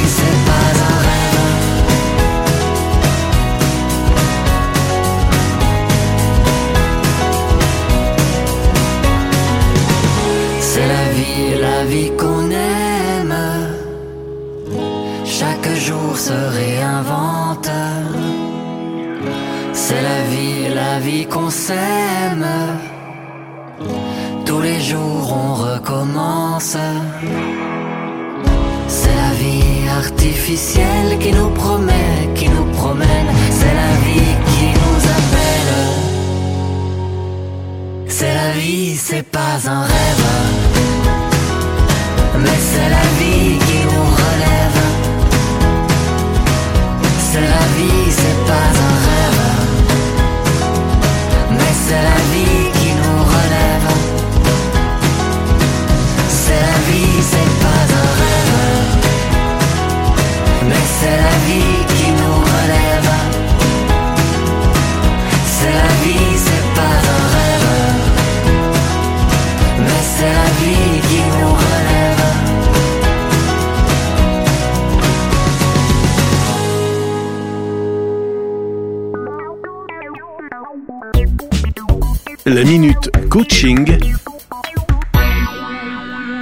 jour 15.86 16.16
se 16.18 16.38
réinvente. 16.60 17.70
C'est 19.72 20.02
la 20.10 20.20
vie, 20.32 20.74
la 20.82 20.98
vie 20.98 21.26
qu'on 21.26 21.50
s'aime. 21.50 22.48
Tous 24.44 24.60
les 24.60 24.80
jours 24.80 25.26
on 25.44 25.54
recommence. 25.68 26.76
C'est 28.96 29.16
la 29.24 29.32
vie 29.42 29.88
artificielle 30.02 31.10
qui 31.20 31.32
nous 31.38 31.50
promet, 31.50 32.12
qui 32.34 32.48
nous 32.48 32.68
promène. 32.80 33.30
C'est 33.58 33.76
la 33.84 33.92
vie 34.06 34.34
qui 34.50 34.66
nous 34.82 35.00
appelle. 35.18 35.74
C'est 38.08 38.34
la 38.42 38.50
vie, 38.60 38.96
c'est 38.96 39.26
pas 39.38 39.56
un 39.76 39.82
rêve. 39.82 39.95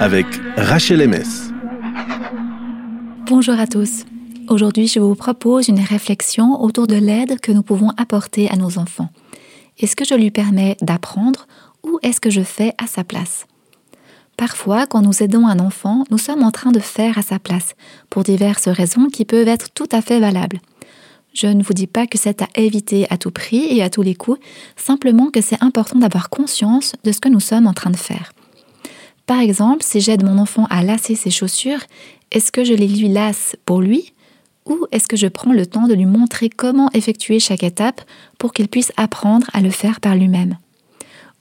Avec 0.05 0.27
Rachel 0.55 1.09
MS. 1.09 1.51
Bonjour 3.25 3.59
à 3.59 3.65
tous. 3.65 4.05
Aujourd'hui, 4.49 4.87
je 4.87 4.99
vous 4.99 5.15
propose 5.15 5.67
une 5.67 5.79
réflexion 5.79 6.61
autour 6.61 6.85
de 6.85 6.93
l'aide 6.93 7.39
que 7.39 7.51
nous 7.51 7.63
pouvons 7.63 7.89
apporter 7.97 8.47
à 8.51 8.55
nos 8.55 8.77
enfants. 8.77 9.09
Est-ce 9.79 9.95
que 9.95 10.05
je 10.05 10.13
lui 10.13 10.29
permets 10.29 10.77
d'apprendre 10.79 11.47
ou 11.81 11.97
est-ce 12.03 12.21
que 12.21 12.29
je 12.29 12.43
fais 12.43 12.73
à 12.77 12.85
sa 12.85 13.03
place? 13.03 13.47
Parfois, 14.37 14.85
quand 14.85 15.01
nous 15.01 15.23
aidons 15.23 15.47
un 15.47 15.57
enfant, 15.57 16.03
nous 16.11 16.19
sommes 16.19 16.43
en 16.43 16.51
train 16.51 16.71
de 16.71 16.79
faire 16.79 17.17
à 17.17 17.23
sa 17.23 17.39
place, 17.39 17.73
pour 18.11 18.21
diverses 18.21 18.67
raisons 18.67 19.07
qui 19.07 19.25
peuvent 19.25 19.47
être 19.47 19.71
tout 19.73 19.89
à 19.91 20.03
fait 20.03 20.19
valables. 20.19 20.59
Je 21.33 21.47
ne 21.47 21.63
vous 21.63 21.73
dis 21.73 21.87
pas 21.87 22.05
que 22.05 22.19
c'est 22.19 22.43
à 22.43 22.47
éviter 22.53 23.07
à 23.09 23.17
tout 23.17 23.31
prix 23.31 23.65
et 23.71 23.81
à 23.81 23.89
tous 23.89 24.03
les 24.03 24.13
coups, 24.13 24.39
simplement 24.75 25.31
que 25.31 25.41
c'est 25.41 25.63
important 25.63 25.97
d'avoir 25.97 26.29
conscience 26.29 26.93
de 27.03 27.11
ce 27.11 27.19
que 27.19 27.29
nous 27.29 27.39
sommes 27.39 27.65
en 27.65 27.73
train 27.73 27.89
de 27.89 27.97
faire. 27.97 28.34
Par 29.25 29.39
exemple, 29.39 29.83
si 29.83 30.01
j'aide 30.01 30.23
mon 30.23 30.37
enfant 30.37 30.67
à 30.69 30.83
lasser 30.83 31.15
ses 31.15 31.31
chaussures, 31.31 31.81
est-ce 32.31 32.51
que 32.51 32.63
je 32.63 32.73
les 32.73 32.87
lui 32.87 33.07
lasse 33.07 33.55
pour 33.65 33.81
lui 33.81 34.13
ou 34.67 34.87
est-ce 34.91 35.07
que 35.07 35.17
je 35.17 35.27
prends 35.27 35.53
le 35.53 35.67
temps 35.67 35.87
de 35.87 35.93
lui 35.93 36.05
montrer 36.05 36.49
comment 36.49 36.89
effectuer 36.93 37.39
chaque 37.39 37.63
étape 37.63 38.01
pour 38.39 38.51
qu'il 38.51 38.67
puisse 38.67 38.91
apprendre 38.97 39.47
à 39.53 39.61
le 39.61 39.69
faire 39.69 39.99
par 39.99 40.15
lui-même? 40.15 40.57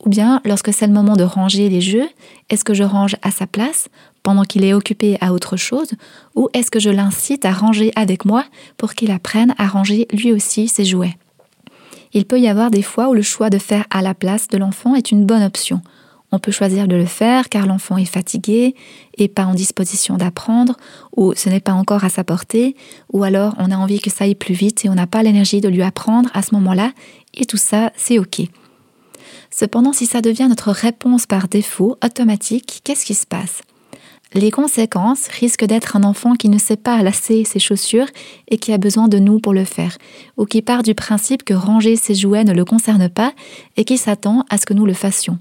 Ou 0.05 0.11
bien, 0.11 0.43
lorsque 0.45 0.75
c'est 0.75 0.87
le 0.87 0.93
moment 0.93 1.17
de 1.17 1.25
ranger 1.25 1.71
les 1.71 1.81
jeux, 1.81 2.09
est-ce 2.51 2.65
que 2.65 2.75
je 2.75 2.83
range 2.83 3.17
à 3.23 3.31
sa 3.31 3.47
place 3.47 3.89
pendant 4.23 4.43
qu'il 4.43 4.65
est 4.65 4.75
occupé 4.75 5.17
à 5.23 5.33
autre 5.33 5.57
chose 5.57 5.93
ou 6.35 6.51
est-ce 6.53 6.71
que 6.71 6.81
je 6.81 6.91
l'incite 6.91 7.47
à 7.47 7.53
ranger 7.53 7.93
avec 7.97 8.27
moi 8.27 8.45
pour 8.77 8.95
qu'il 8.95 9.11
apprenne 9.11 9.55
à 9.57 9.67
ranger 9.67 10.07
lui 10.13 10.33
aussi 10.33 10.69
ses 10.69 10.85
jouets? 10.85 11.17
Il 12.13 12.27
peut 12.27 12.41
y 12.41 12.49
avoir 12.49 12.71
des 12.71 12.83
fois 12.83 13.09
où 13.09 13.15
le 13.15 13.23
choix 13.23 13.49
de 13.49 13.59
faire 13.59 13.87
à 13.91 14.03
la 14.03 14.15
place 14.15 14.49
de 14.49 14.59
l'enfant 14.59 14.95
est 14.95 15.11
une 15.11 15.25
bonne 15.25 15.43
option– 15.43 15.81
on 16.35 16.39
peut 16.41 16.53
choisir 16.53 16.89
de 16.89 16.97
le 16.97 17.07
faire 17.07 17.49
car 17.49 17.67
l'enfant 17.67 17.97
est 17.97 18.05
fatigué 18.05 18.75
et 19.17 19.29
pas 19.29 19.45
en 19.45 19.55
disposition 19.55 20.17
d'apprendre, 20.17 20.77
ou 21.17 21.33
ce 21.35 21.49
n'est 21.49 21.61
pas 21.61 21.73
encore 21.73 22.05
à 22.05 22.09
sa 22.09 22.25
portée, 22.25 22.75
ou 23.13 23.23
alors 23.23 23.55
on 23.59 23.71
a 23.71 23.77
envie 23.77 24.01
que 24.01 24.11
ça 24.11 24.25
aille 24.25 24.35
plus 24.35 24.55
vite 24.55 24.85
et 24.85 24.89
on 24.89 24.95
n'a 24.95 25.07
pas 25.07 25.23
l'énergie 25.23 25.61
de 25.61 25.69
lui 25.69 25.83
apprendre 25.83 26.31
à 26.35 26.43
ce 26.43 26.55
moment-là, 26.57 26.93
et 27.35 27.45
tout 27.45 27.57
ça, 27.57 27.93
c'est 27.97 28.19
OK. 28.19 28.43
Cependant, 29.51 29.93
si 29.93 30.07
ça 30.07 30.21
devient 30.21 30.49
notre 30.49 30.73
réponse 30.73 31.27
par 31.27 31.47
défaut, 31.47 31.97
automatique, 32.05 32.81
qu'est-ce 32.83 33.07
qui 33.07 33.15
se 33.15 33.27
passe? 33.27 33.63
Les 34.33 34.51
conséquences 34.51 35.29
risquent 35.29 35.65
d'être 35.65 35.95
un 35.95 36.03
enfant 36.03 36.35
qui 36.35 36.49
ne 36.49 36.59
sait 36.59 36.77
pas 36.77 37.01
lasser 37.05 37.45
ses 37.45 37.61
chaussures 37.61 38.09
et 38.49 38.59
qui 38.59 38.73
a 38.73 38.79
besoin 38.79 39.07
de 39.07 39.21
nous 39.21 39.39
pour 39.39 39.55
le 39.55 39.65
faire, 39.65 39.97
ou 40.37 40.45
qui 40.45 40.61
part 40.61 40.83
du 40.83 40.97
principe 40.97 41.45
que 41.45 41.55
ranger 41.55 41.95
ses 41.95 42.17
jouets 42.17 42.43
ne 42.43 42.53
le 42.53 42.65
concerne 42.65 43.09
pas 43.09 43.33
et 43.77 43.85
qui 43.85 43.97
s'attend 43.97 44.45
à 44.51 44.59
ce 44.59 44.67
que 44.67 44.75
nous 44.75 44.87
le 44.87 44.95
fassions. 44.95 45.39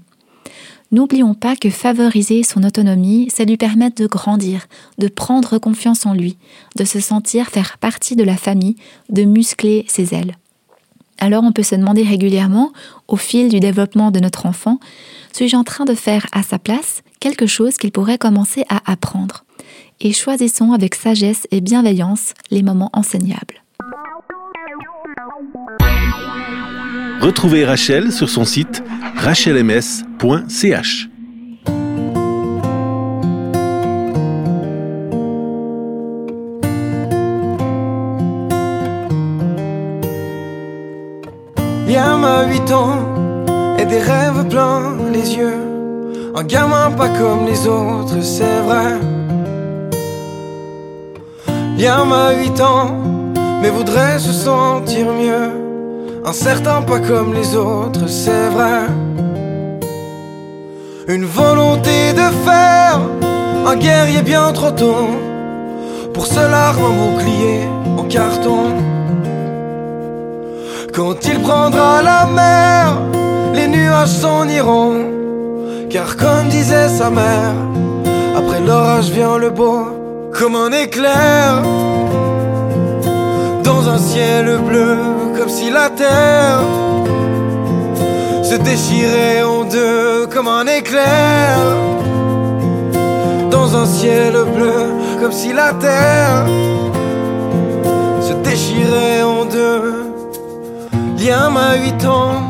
N'oublions 0.94 1.34
pas 1.34 1.56
que 1.56 1.70
favoriser 1.70 2.44
son 2.44 2.62
autonomie, 2.62 3.26
c'est 3.28 3.46
lui 3.46 3.56
permettre 3.56 4.00
de 4.00 4.06
grandir, 4.06 4.68
de 4.98 5.08
prendre 5.08 5.58
confiance 5.58 6.06
en 6.06 6.14
lui, 6.14 6.36
de 6.76 6.84
se 6.84 7.00
sentir 7.00 7.48
faire 7.48 7.78
partie 7.78 8.14
de 8.14 8.22
la 8.22 8.36
famille, 8.36 8.76
de 9.08 9.24
muscler 9.24 9.84
ses 9.88 10.14
ailes. 10.14 10.36
Alors 11.18 11.42
on 11.42 11.50
peut 11.50 11.64
se 11.64 11.74
demander 11.74 12.04
régulièrement, 12.04 12.72
au 13.08 13.16
fil 13.16 13.48
du 13.48 13.58
développement 13.58 14.12
de 14.12 14.20
notre 14.20 14.46
enfant, 14.46 14.78
suis-je 15.32 15.56
en 15.56 15.64
train 15.64 15.84
de 15.84 15.94
faire 15.94 16.26
à 16.30 16.44
sa 16.44 16.60
place 16.60 17.02
quelque 17.18 17.48
chose 17.48 17.76
qu'il 17.76 17.90
pourrait 17.90 18.16
commencer 18.16 18.64
à 18.68 18.80
apprendre? 18.88 19.44
Et 19.98 20.12
choisissons 20.12 20.70
avec 20.70 20.94
sagesse 20.94 21.48
et 21.50 21.60
bienveillance 21.60 22.34
les 22.52 22.62
moments 22.62 22.90
enseignables. 22.92 23.64
Retrouvez 27.24 27.64
Rachel 27.64 28.12
sur 28.12 28.28
son 28.28 28.44
site 28.44 28.84
rachelms.ch. 29.16 31.08
Il 41.86 41.92
y 41.92 41.96
a 41.96 42.14
ma 42.18 42.46
8 42.46 42.72
ans 42.72 42.98
et 43.78 43.86
des 43.86 44.00
rêves 44.00 44.46
plein 44.50 44.94
les 45.10 45.34
yeux. 45.34 45.56
Un 46.34 46.44
gamin 46.44 46.90
pas 46.90 47.08
comme 47.08 47.46
les 47.46 47.66
autres, 47.66 48.20
c'est 48.20 48.60
vrai. 48.66 48.98
Y 51.78 51.86
a 51.86 52.04
ma 52.04 52.34
8 52.34 52.60
ans, 52.60 52.94
mais 53.62 53.70
voudrait 53.70 54.18
se 54.18 54.30
sentir 54.30 55.06
mieux. 55.06 55.63
Un 56.26 56.32
certain 56.32 56.80
pas 56.80 57.00
comme 57.00 57.34
les 57.34 57.54
autres, 57.54 58.08
c'est 58.08 58.48
vrai. 58.48 58.86
Une 61.06 61.26
volonté 61.26 62.14
de 62.14 62.26
faire 62.46 62.98
un 63.66 63.76
guerrier 63.76 64.22
bien 64.22 64.50
trop 64.52 64.70
tôt. 64.70 65.10
Pour 66.14 66.26
cela, 66.26 66.70
un 66.70 66.92
bouclier 67.00 67.68
en 67.98 68.04
carton. 68.04 68.72
Quand 70.94 71.16
il 71.26 71.40
prendra 71.40 72.00
la 72.00 72.24
mer, 72.24 72.96
les 73.52 73.68
nuages 73.68 74.08
s'en 74.08 74.48
iront. 74.48 75.04
Car 75.90 76.16
comme 76.16 76.48
disait 76.48 76.88
sa 76.88 77.10
mère, 77.10 77.52
après 78.34 78.60
l'orage 78.60 79.10
vient 79.10 79.36
le 79.36 79.50
beau, 79.50 80.30
comme 80.32 80.56
un 80.56 80.72
éclair. 80.72 81.62
Dans 83.62 83.90
un 83.90 83.98
ciel 83.98 84.58
bleu 84.66 85.13
comme 85.36 85.48
si 85.48 85.70
la 85.70 85.90
terre 85.90 86.60
se 88.42 88.56
déchirait 88.56 89.42
en 89.42 89.64
deux 89.64 90.26
comme 90.32 90.48
un 90.48 90.66
éclair 90.66 91.58
dans 93.50 93.76
un 93.76 93.86
ciel 93.86 94.32
bleu 94.54 94.94
comme 95.20 95.32
si 95.32 95.52
la 95.52 95.72
terre 95.72 96.44
se 98.20 98.32
déchirait 98.48 99.22
en 99.22 99.44
deux. 99.44 100.12
Liam 101.18 101.56
a 101.56 101.76
huit 101.76 102.04
ans 102.04 102.42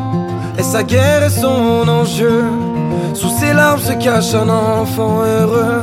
et 0.59 0.63
sa 0.63 0.83
guerre 0.83 1.23
est 1.23 1.41
son 1.41 1.89
enjeu. 1.89 2.45
Sous 3.15 3.31
ses 3.39 3.53
larmes 3.53 3.81
se 3.81 3.93
cache 3.93 4.35
un 4.35 4.49
enfant 4.49 5.23
heureux. 5.23 5.83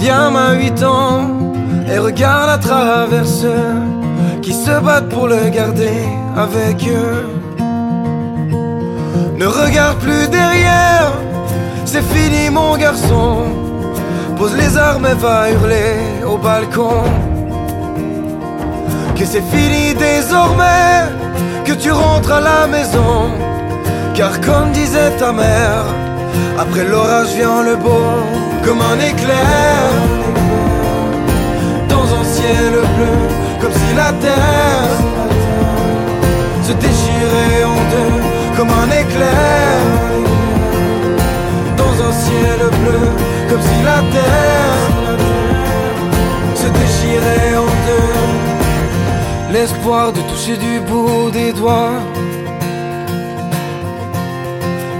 Liam 0.00 0.36
a 0.36 0.52
huit 0.54 0.82
ans 0.82 1.22
et 1.90 1.98
regarde 1.98 2.50
à 2.50 2.58
travers 2.58 3.26
ceux 3.26 3.91
qui 4.42 4.52
se 4.52 4.80
battent 4.80 5.08
pour 5.08 5.28
le 5.28 5.48
garder 5.50 6.02
avec 6.36 6.76
eux. 6.88 7.26
Ne 9.36 9.46
regarde 9.46 9.98
plus 9.98 10.28
derrière, 10.28 11.12
c'est 11.84 12.02
fini 12.02 12.50
mon 12.50 12.76
garçon. 12.76 13.44
Pose 14.36 14.56
les 14.56 14.76
armes 14.76 15.06
et 15.06 15.14
va 15.14 15.50
hurler 15.50 15.94
au 16.26 16.36
balcon. 16.36 17.04
Que 19.16 19.24
c'est 19.24 19.46
fini 19.54 19.94
désormais, 19.94 21.04
que 21.64 21.72
tu 21.72 21.92
rentres 21.92 22.32
à 22.32 22.40
la 22.40 22.66
maison. 22.66 23.30
Car 24.14 24.40
comme 24.40 24.72
disait 24.72 25.12
ta 25.18 25.32
mère, 25.32 25.84
après 26.58 26.84
l'orage 26.84 27.32
vient 27.36 27.62
le 27.62 27.76
beau, 27.76 28.10
comme 28.64 28.82
un 28.92 28.98
éclair. 29.10 29.78
Dans 31.88 32.06
un 32.18 32.24
ciel 32.24 32.72
bleu, 32.96 33.21
comme 33.62 33.72
si 33.72 33.94
la 33.94 34.12
terre 34.26 34.90
se 36.66 36.72
déchirait 36.72 37.64
en 37.64 37.76
deux 37.92 38.32
comme 38.56 38.70
un 38.70 38.90
éclair 39.02 39.78
dans 41.76 41.94
un 42.08 42.12
ciel 42.24 42.58
bleu, 42.80 43.04
comme 43.48 43.62
si 43.70 43.78
la 43.90 44.00
terre 44.16 44.78
se 46.60 46.68
déchirait 46.80 47.56
en 47.56 47.70
deux. 47.88 49.52
L'espoir 49.52 50.12
de 50.12 50.20
toucher 50.30 50.56
du 50.56 50.80
bout 50.80 51.30
des 51.30 51.52
doigts, 51.52 52.00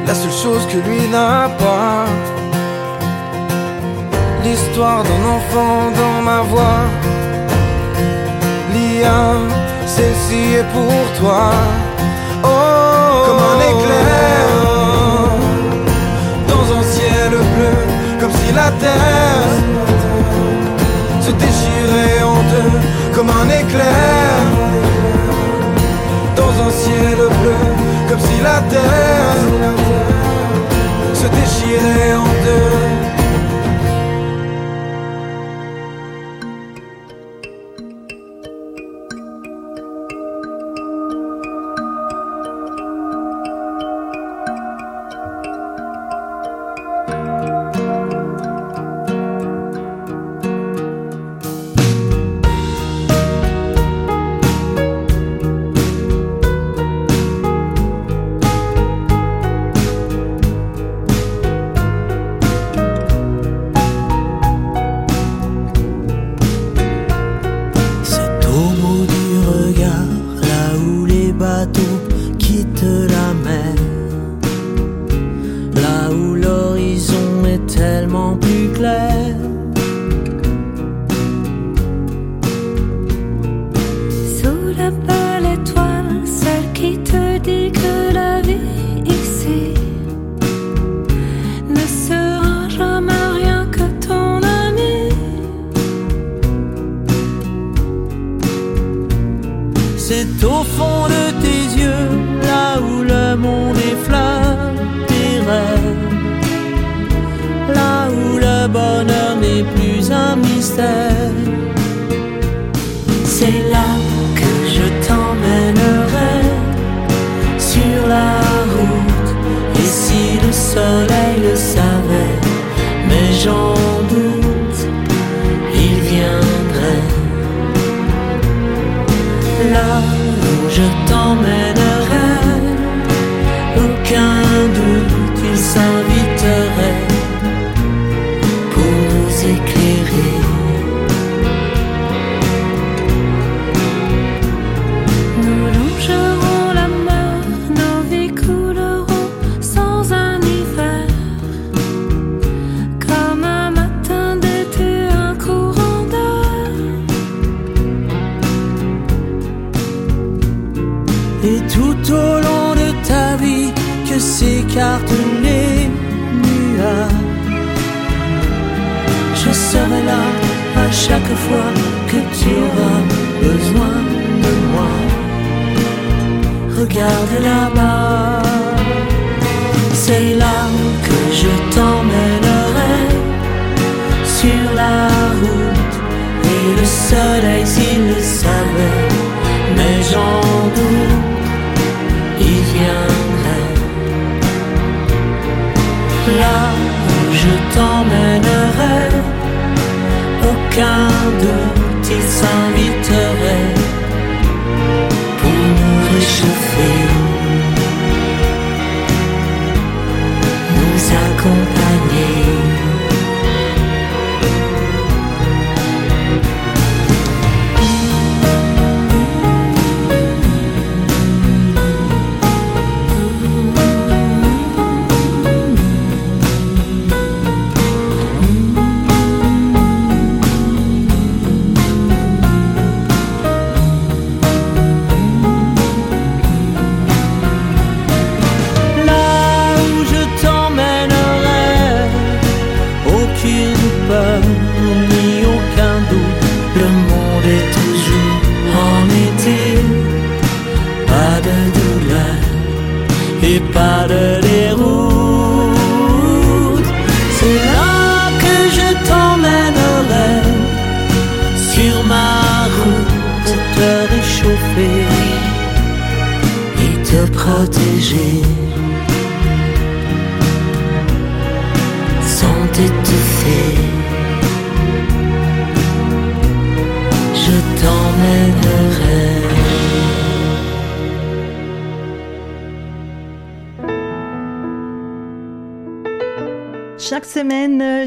la 0.07 0.15
seule 0.15 0.39
chose 0.45 0.65
que 0.71 0.79
lui 0.89 1.09
n'a 1.09 1.51
pas. 1.59 2.07
L'histoire 4.45 5.03
d'un 5.05 5.25
enfant 5.37 5.91
dans 6.01 6.23
ma 6.23 6.41
voix 6.43 7.12
celle-ci 9.87 10.55
est 10.55 10.69
pour 10.73 11.19
toi. 11.19 11.51
Oh, 12.45 12.82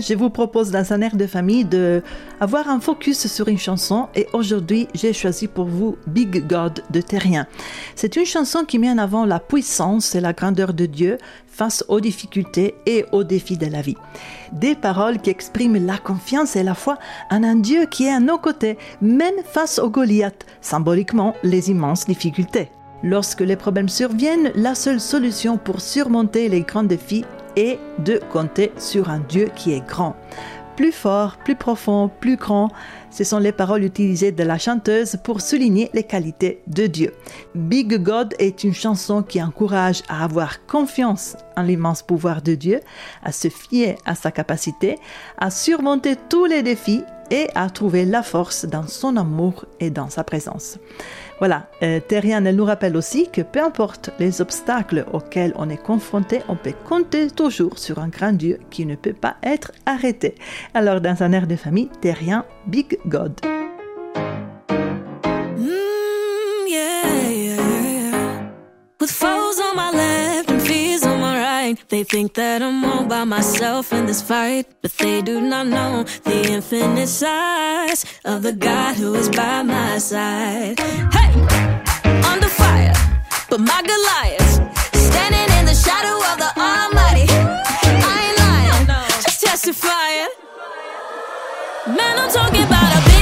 je 0.07 0.13
vous 0.13 0.29
propose 0.29 0.69
dans 0.69 0.93
un 0.93 1.01
air 1.01 1.15
de 1.15 1.25
famille 1.25 1.65
de 1.65 2.03
avoir 2.39 2.69
un 2.69 2.79
focus 2.79 3.25
sur 3.25 3.47
une 3.47 3.57
chanson 3.57 4.07
et 4.13 4.27
aujourd'hui, 4.33 4.87
j'ai 4.93 5.13
choisi 5.13 5.47
pour 5.47 5.65
vous 5.65 5.97
Big 6.05 6.45
God 6.45 6.83
de 6.91 7.01
Terrien. 7.01 7.47
C'est 7.95 8.15
une 8.15 8.25
chanson 8.25 8.65
qui 8.65 8.77
met 8.77 8.91
en 8.91 8.99
avant 8.99 9.25
la 9.25 9.39
puissance 9.39 10.13
et 10.13 10.21
la 10.21 10.33
grandeur 10.33 10.75
de 10.75 10.85
Dieu 10.85 11.17
face 11.47 11.83
aux 11.87 11.99
difficultés 11.99 12.75
et 12.85 13.05
aux 13.13 13.23
défis 13.23 13.57
de 13.57 13.65
la 13.65 13.81
vie. 13.81 13.97
Des 14.51 14.75
paroles 14.75 15.19
qui 15.19 15.31
expriment 15.31 15.83
la 15.83 15.97
confiance 15.97 16.55
et 16.55 16.63
la 16.63 16.75
foi 16.75 16.99
en 17.31 17.43
un 17.43 17.55
Dieu 17.55 17.85
qui 17.85 18.05
est 18.05 18.13
à 18.13 18.19
nos 18.19 18.37
côtés, 18.37 18.77
même 19.01 19.41
face 19.43 19.79
aux 19.79 19.89
Goliath, 19.89 20.45
symboliquement 20.61 21.33
les 21.41 21.71
immenses 21.71 22.05
difficultés. 22.05 22.69
Lorsque 23.01 23.41
les 23.41 23.55
problèmes 23.55 23.89
surviennent, 23.89 24.51
la 24.55 24.75
seule 24.75 24.99
solution 24.99 25.57
pour 25.57 25.81
surmonter 25.81 26.47
les 26.47 26.61
grands 26.61 26.83
défis 26.83 27.25
est 27.55 27.79
de 27.99 28.19
compter 28.31 28.71
sur 28.77 29.09
un 29.09 29.19
Dieu 29.19 29.49
qui 29.55 29.73
est 29.73 29.85
grand. 29.85 30.15
Plus 30.75 30.91
fort, 30.91 31.37
plus 31.37 31.55
profond, 31.55 32.09
plus 32.19 32.35
grand, 32.35 32.69
ce 33.09 33.23
sont 33.23 33.39
les 33.39 33.53
paroles 33.53 33.85
utilisées 33.85 34.33
de 34.33 34.43
la 34.43 34.57
chanteuse 34.57 35.15
pour 35.23 35.39
souligner 35.39 35.89
les 35.93 36.03
qualités 36.03 36.61
de 36.67 36.85
Dieu. 36.87 37.13
Big 37.55 37.97
God 37.97 38.33
est 38.39 38.65
une 38.65 38.73
chanson 38.73 39.23
qui 39.23 39.41
encourage 39.41 40.01
à 40.09 40.25
avoir 40.25 40.65
confiance 40.65 41.37
en 41.55 41.61
l'immense 41.61 42.03
pouvoir 42.03 42.41
de 42.41 42.55
Dieu, 42.55 42.81
à 43.23 43.31
se 43.31 43.47
fier 43.47 43.95
à 44.05 44.15
sa 44.15 44.31
capacité, 44.31 44.97
à 45.37 45.49
surmonter 45.49 46.17
tous 46.29 46.43
les 46.43 46.61
défis 46.61 47.03
et 47.31 47.49
à 47.55 47.69
trouver 47.69 48.05
la 48.05 48.23
force 48.23 48.65
dans 48.65 48.87
son 48.87 49.17
amour 49.17 49.65
et 49.79 49.89
dans 49.89 50.09
sa 50.09 50.23
présence. 50.23 50.77
Voilà, 51.39 51.69
euh, 51.83 51.99
Terriane, 51.99 52.47
elle 52.47 52.55
nous 52.55 52.65
rappelle 52.65 52.95
aussi 52.95 53.29
que 53.29 53.41
peu 53.41 53.61
importe 53.61 54.11
les 54.19 54.41
obstacles 54.41 55.05
auxquels 55.11 55.53
on 55.57 55.69
est 55.69 55.81
confronté, 55.81 56.41
on 56.47 56.55
peut 56.55 56.73
compter 56.87 57.29
toujours 57.29 57.77
sur 57.77 57.99
un 57.99 58.07
grand 58.07 58.31
Dieu 58.31 58.59
qui 58.69 58.85
ne 58.85 58.95
peut 58.95 59.13
pas 59.13 59.35
être 59.43 59.71
arrêté. 59.85 60.35
Alors, 60.73 61.01
dans 61.01 61.23
un 61.23 61.33
air 61.33 61.47
de 61.47 61.57
famille, 61.57 61.89
Terrien, 62.01 62.45
Big 62.67 62.99
God. 63.05 63.64
They 71.89 72.03
think 72.03 72.33
that 72.35 72.61
I'm 72.61 72.83
all 72.85 73.05
by 73.05 73.23
myself 73.23 73.93
in 73.93 74.05
this 74.05 74.21
fight. 74.21 74.67
But 74.81 74.91
they 74.93 75.21
do 75.21 75.41
not 75.41 75.67
know 75.67 76.03
the 76.23 76.51
infinite 76.51 77.07
size 77.07 78.05
of 78.23 78.43
the 78.43 78.53
God 78.53 78.95
who 78.95 79.15
is 79.15 79.29
by 79.29 79.63
my 79.63 79.97
side. 79.97 80.79
Hey, 80.79 81.31
under 82.31 82.49
fire, 82.49 82.93
but 83.49 83.59
my 83.59 83.81
Goliath 83.81 84.53
standing 85.09 85.49
in 85.57 85.65
the 85.65 85.75
shadow 85.75 86.17
of 86.31 86.37
the 86.43 86.51
Almighty. 86.59 87.27
I 87.29 88.17
ain't 88.27 88.37
lying, 88.39 88.87
just 89.23 89.41
testifying. 89.41 90.29
Man, 91.87 92.19
I'm 92.19 92.29
talking 92.29 92.63
about 92.63 92.91
a 92.97 93.14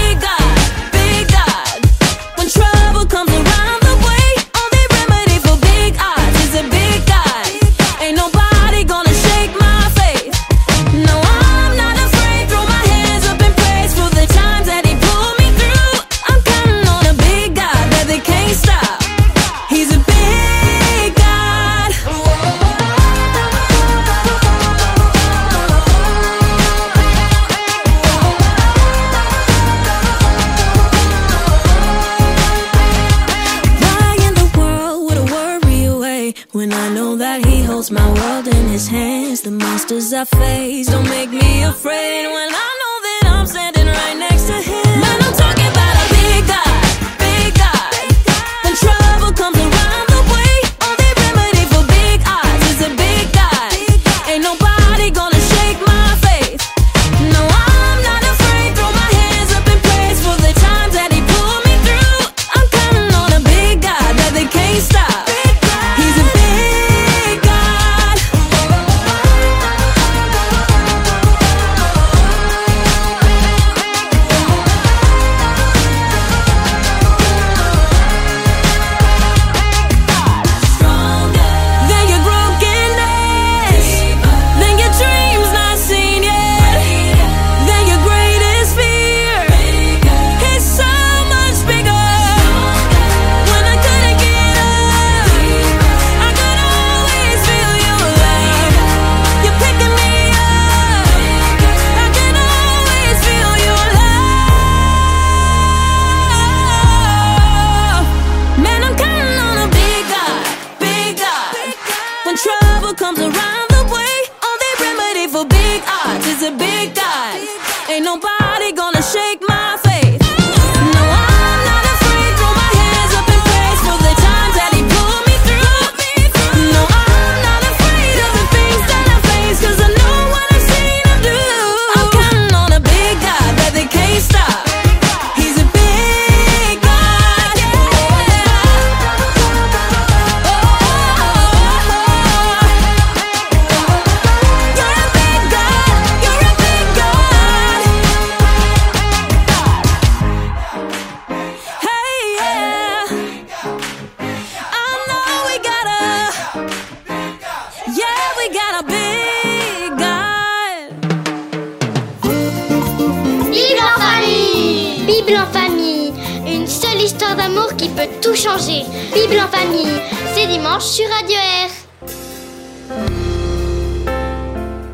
I 39.93 40.25
face. 40.25 40.87
Don't 40.87 41.07
make 41.07 41.29
me 41.29 41.63
afraid 41.63 42.25
when 42.25 42.49
I 42.51 42.77
know 42.79 42.82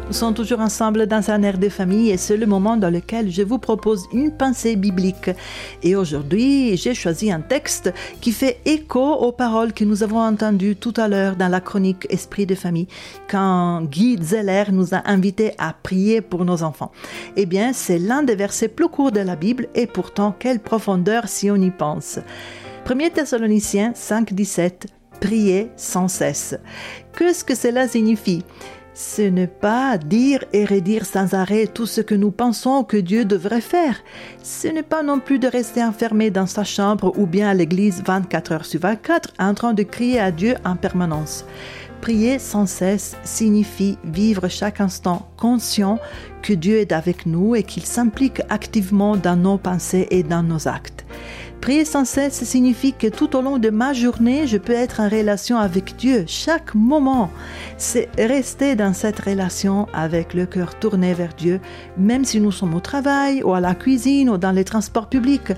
Nous 0.09 0.15
sommes 0.15 0.33
toujours 0.33 0.59
ensemble 0.59 1.05
dans 1.05 1.29
un 1.29 1.43
air 1.43 1.59
de 1.59 1.69
famille 1.69 2.09
et 2.09 2.17
c'est 2.17 2.35
le 2.35 2.47
moment 2.47 2.77
dans 2.77 2.89
lequel 2.89 3.29
je 3.29 3.43
vous 3.43 3.59
propose 3.59 4.07
une 4.11 4.31
pensée 4.31 4.75
biblique. 4.75 5.29
Et 5.83 5.95
aujourd'hui, 5.95 6.75
j'ai 6.77 6.95
choisi 6.95 7.31
un 7.31 7.41
texte 7.41 7.93
qui 8.19 8.31
fait 8.31 8.59
écho 8.65 8.99
aux 8.99 9.31
paroles 9.31 9.71
que 9.71 9.83
nous 9.83 10.01
avons 10.01 10.19
entendues 10.19 10.75
tout 10.75 10.95
à 10.97 11.07
l'heure 11.07 11.35
dans 11.35 11.47
la 11.47 11.61
chronique 11.61 12.07
Esprit 12.09 12.47
de 12.47 12.55
famille, 12.55 12.87
quand 13.29 13.83
Guy 13.83 14.17
Zeller 14.19 14.71
nous 14.71 14.95
a 14.95 15.07
invités 15.07 15.51
à 15.59 15.73
prier 15.73 16.21
pour 16.21 16.43
nos 16.43 16.63
enfants. 16.63 16.91
Eh 17.35 17.45
bien, 17.45 17.71
c'est 17.71 17.99
l'un 17.99 18.23
des 18.23 18.35
versets 18.35 18.67
plus 18.67 18.89
courts 18.89 19.11
de 19.11 19.19
la 19.19 19.35
Bible 19.35 19.67
et 19.75 19.85
pourtant, 19.85 20.35
quelle 20.39 20.59
profondeur 20.59 21.27
si 21.27 21.51
on 21.51 21.57
y 21.57 21.69
pense. 21.69 22.17
1 22.89 23.09
Thessaloniciens 23.09 23.91
5, 23.93 24.33
17, 24.33 24.87
prier 25.21 25.69
sans 25.75 26.07
cesse. 26.07 26.57
Qu'est-ce 27.15 27.43
que 27.43 27.53
cela 27.53 27.87
signifie? 27.87 28.43
Ce 28.99 29.21
n'est 29.21 29.47
pas 29.47 29.97
dire 29.97 30.43
et 30.51 30.65
redire 30.65 31.05
sans 31.05 31.33
arrêt 31.33 31.67
tout 31.67 31.85
ce 31.85 32.01
que 32.01 32.15
nous 32.15 32.31
pensons 32.31 32.83
que 32.83 32.97
Dieu 32.97 33.23
devrait 33.23 33.61
faire. 33.61 33.95
Ce 34.43 34.67
n'est 34.67 34.83
pas 34.83 35.03
non 35.03 35.21
plus 35.21 35.39
de 35.39 35.47
rester 35.47 35.81
enfermé 35.81 36.31
dans 36.31 36.47
sa 36.47 36.65
chambre 36.65 37.13
ou 37.17 37.25
bien 37.25 37.47
à 37.47 37.53
l'église 37.53 38.03
24 38.05 38.51
heures 38.51 38.65
sur 38.65 38.81
24 38.81 39.29
en 39.39 39.53
train 39.53 39.73
de 39.73 39.83
crier 39.83 40.19
à 40.19 40.31
Dieu 40.31 40.55
en 40.65 40.75
permanence. 40.75 41.45
Prier 42.01 42.39
sans 42.39 42.65
cesse 42.65 43.15
signifie 43.23 43.97
vivre 44.03 44.49
chaque 44.49 44.81
instant 44.81 45.29
conscient 45.37 45.97
que 46.41 46.51
Dieu 46.51 46.79
est 46.79 46.91
avec 46.91 47.25
nous 47.25 47.55
et 47.55 47.63
qu'il 47.63 47.85
s'implique 47.85 48.41
activement 48.49 49.15
dans 49.15 49.37
nos 49.37 49.57
pensées 49.57 50.07
et 50.11 50.23
dans 50.23 50.43
nos 50.43 50.67
actes. 50.67 51.05
Prier 51.61 51.83
sans 51.83 52.05
cesse 52.05 52.43
signifie 52.45 52.93
que 52.93 53.07
tout 53.07 53.35
au 53.35 53.41
long 53.41 53.57
de 53.57 53.69
ma 53.69 53.91
journée, 53.91 54.47
je 54.47 54.57
peux 54.57 54.73
être 54.73 55.01
en 55.01 55.09
relation 55.09 55.57
avec 55.57 55.97
Dieu 55.97 56.23
chaque 56.25 56.73
moment. 56.73 57.29
C'est 57.77 58.09
rester 58.17 58.75
dans 58.75 58.93
cette 58.93 59.19
relation 59.19 59.87
avec 59.93 60.33
le 60.33 60.45
cœur 60.45 60.79
tourné 60.79 61.13
vers 61.13 61.33
Dieu, 61.33 61.59
même 61.97 62.23
si 62.23 62.39
nous 62.39 62.53
sommes 62.53 62.75
au 62.75 62.79
travail 62.79 63.43
ou 63.43 63.53
à 63.53 63.59
la 63.59 63.75
cuisine 63.75 64.29
ou 64.29 64.37
dans 64.37 64.53
les 64.53 64.63
transports 64.63 65.09
publics. 65.09 65.51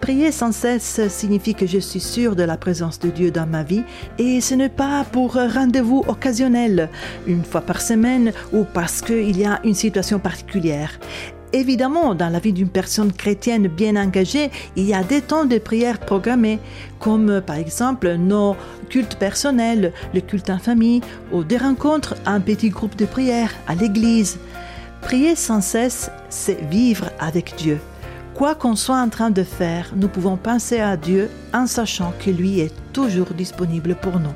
Prier 0.00 0.32
sans 0.32 0.52
cesse 0.52 1.08
signifie 1.08 1.54
que 1.54 1.66
je 1.66 1.78
suis 1.78 2.00
sûr 2.00 2.36
de 2.36 2.42
la 2.42 2.56
présence 2.56 2.98
de 3.00 3.08
Dieu 3.08 3.30
dans 3.30 3.46
ma 3.46 3.62
vie 3.62 3.82
et 4.18 4.40
ce 4.40 4.54
n'est 4.54 4.68
pas 4.68 5.04
pour 5.10 5.34
rendez-vous 5.34 6.04
occasionnel, 6.06 6.88
une 7.26 7.44
fois 7.44 7.62
par 7.62 7.80
semaine 7.80 8.32
ou 8.52 8.64
parce 8.64 9.00
qu'il 9.00 9.36
y 9.36 9.44
a 9.44 9.60
une 9.64 9.74
situation 9.74 10.18
particulière. 10.18 10.90
Évidemment, 11.52 12.14
dans 12.14 12.28
la 12.28 12.40
vie 12.40 12.52
d'une 12.52 12.68
personne 12.68 13.12
chrétienne 13.12 13.68
bien 13.68 13.96
engagée, 13.96 14.50
il 14.76 14.84
y 14.84 14.92
a 14.92 15.02
des 15.02 15.22
temps 15.22 15.46
de 15.46 15.56
prière 15.58 15.98
programmés, 15.98 16.58
comme 17.00 17.40
par 17.40 17.56
exemple 17.56 18.14
nos 18.16 18.54
cultes 18.90 19.16
personnels, 19.16 19.92
le 20.12 20.20
culte 20.20 20.50
en 20.50 20.58
famille, 20.58 21.00
ou 21.32 21.44
des 21.44 21.56
rencontres 21.56 22.16
en 22.26 22.40
petit 22.40 22.68
groupe 22.68 22.96
de 22.96 23.06
prière 23.06 23.52
à 23.66 23.74
l'église. 23.74 24.38
Prier 25.00 25.36
sans 25.36 25.62
cesse, 25.62 26.10
c'est 26.28 26.60
vivre 26.68 27.10
avec 27.18 27.54
Dieu. 27.56 27.78
Quoi 28.34 28.54
qu'on 28.54 28.76
soit 28.76 29.00
en 29.00 29.08
train 29.08 29.30
de 29.30 29.42
faire, 29.42 29.92
nous 29.96 30.08
pouvons 30.08 30.36
penser 30.36 30.80
à 30.80 30.96
Dieu 30.96 31.30
en 31.54 31.66
sachant 31.66 32.12
que 32.24 32.30
lui 32.30 32.60
est 32.60 32.74
toujours 32.92 33.32
disponible 33.34 33.96
pour 33.96 34.20
nous. 34.20 34.34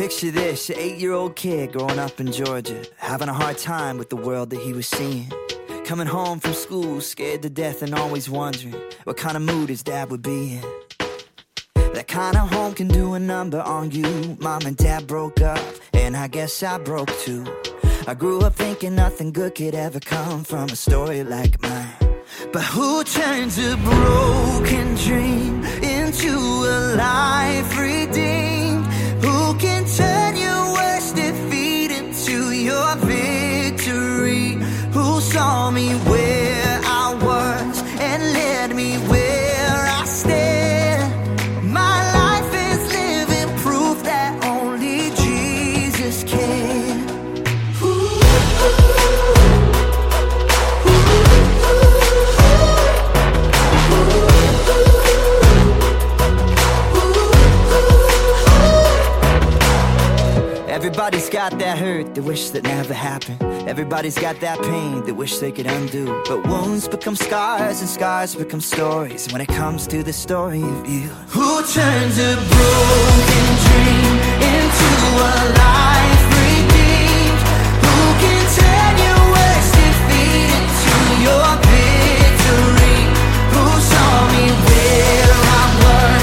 Picture 0.00 0.30
this, 0.30 0.70
an 0.70 0.76
eight-year-old 0.78 1.36
kid 1.36 1.72
growing 1.72 1.98
up 1.98 2.18
in 2.20 2.32
Georgia, 2.32 2.86
having 2.96 3.28
a 3.28 3.34
hard 3.34 3.58
time 3.58 3.98
with 3.98 4.08
the 4.08 4.16
world 4.16 4.48
that 4.48 4.58
he 4.58 4.72
was 4.72 4.88
seeing. 4.88 5.30
Coming 5.84 6.06
home 6.06 6.40
from 6.40 6.54
school, 6.54 7.02
scared 7.02 7.42
to 7.42 7.50
death 7.50 7.82
and 7.82 7.94
always 7.94 8.30
wondering 8.30 8.74
what 9.04 9.18
kind 9.18 9.36
of 9.36 9.42
mood 9.42 9.68
his 9.68 9.82
dad 9.82 10.10
would 10.10 10.22
be 10.22 10.54
in. 10.54 10.64
That 11.92 12.08
kind 12.08 12.34
of 12.38 12.50
home 12.50 12.72
can 12.72 12.88
do 12.88 13.12
a 13.12 13.18
number 13.18 13.60
on 13.60 13.90
you. 13.90 14.38
Mom 14.40 14.62
and 14.62 14.74
dad 14.74 15.06
broke 15.06 15.42
up, 15.42 15.62
and 15.92 16.16
I 16.16 16.28
guess 16.28 16.62
I 16.62 16.78
broke 16.78 17.14
too. 17.18 17.44
I 18.06 18.14
grew 18.14 18.40
up 18.40 18.54
thinking 18.54 18.94
nothing 18.94 19.32
good 19.32 19.54
could 19.54 19.74
ever 19.74 20.00
come 20.00 20.44
from 20.44 20.70
a 20.70 20.76
story 20.76 21.24
like 21.24 21.60
mine. 21.60 21.92
But 22.54 22.62
who 22.62 23.04
turns 23.04 23.58
a 23.58 23.76
broken 23.76 24.94
dream 24.94 25.62
into 25.82 26.38
a 26.38 26.96
life 26.96 27.76
that 61.70 61.78
hurt 61.78 62.14
they 62.16 62.20
wish 62.20 62.50
that 62.50 62.64
never 62.64 62.92
happened. 62.94 63.40
Everybody's 63.68 64.18
got 64.18 64.40
that 64.40 64.58
pain 64.60 65.04
they 65.04 65.12
wish 65.12 65.38
they 65.38 65.52
could 65.52 65.66
undo. 65.66 66.04
But 66.26 66.44
wounds 66.48 66.88
become 66.88 67.14
scars 67.14 67.80
and 67.80 67.88
scars 67.88 68.34
become 68.34 68.60
stories. 68.60 69.30
When 69.32 69.40
it 69.40 69.48
comes 69.48 69.86
to 69.88 70.02
the 70.02 70.12
story 70.12 70.62
of 70.62 70.88
you, 70.88 71.08
who 71.34 71.62
turns 71.76 72.16
a 72.30 72.34
broken 72.54 73.46
dream 73.66 74.14
into 74.56 74.88
a 75.30 75.36
life 75.62 76.24
redeemed? 76.42 77.40
Who 77.86 77.98
can 78.22 78.42
turn 78.58 78.92
your 79.06 79.22
worst 79.34 79.70
defeat 79.78 80.50
into 80.58 80.94
your 81.26 81.48
victory? 81.70 83.00
Who 83.54 83.64
saw 83.92 84.12
me 84.34 84.44
where 84.66 85.34
I 85.58 85.64
was 85.84 86.19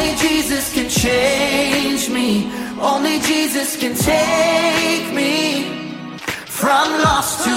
Only 0.00 0.16
Jesus 0.16 0.72
can 0.72 0.88
change 0.88 2.08
me. 2.08 2.50
Only 2.80 3.18
Jesus 3.20 3.76
can 3.76 3.94
take 3.94 5.12
me 5.12 5.98
from 6.46 6.90
lost 7.02 7.44
to 7.44 7.54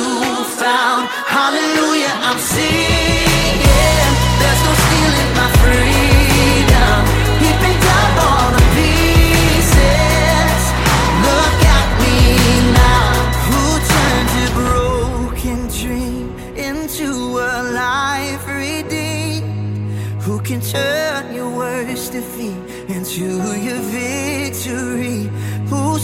found. 0.59 1.07
Hallelujah, 1.07 2.11
I'm 2.27 2.37
singing. 2.37 4.11
There's 4.39 4.61
no 4.65 4.73
stealing 4.83 5.31
my 5.37 5.49
freedom. 5.61 6.02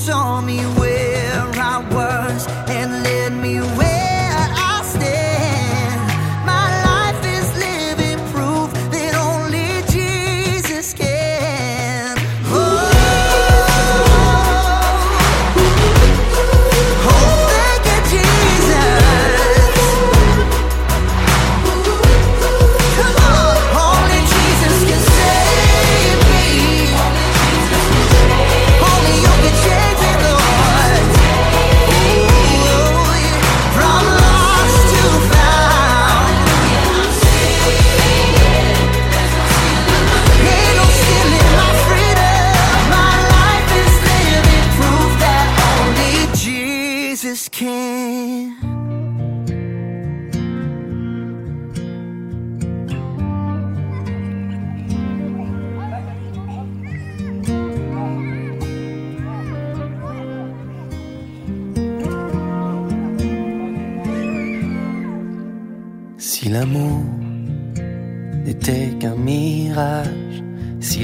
Saw 0.09 0.41
me 0.41 0.78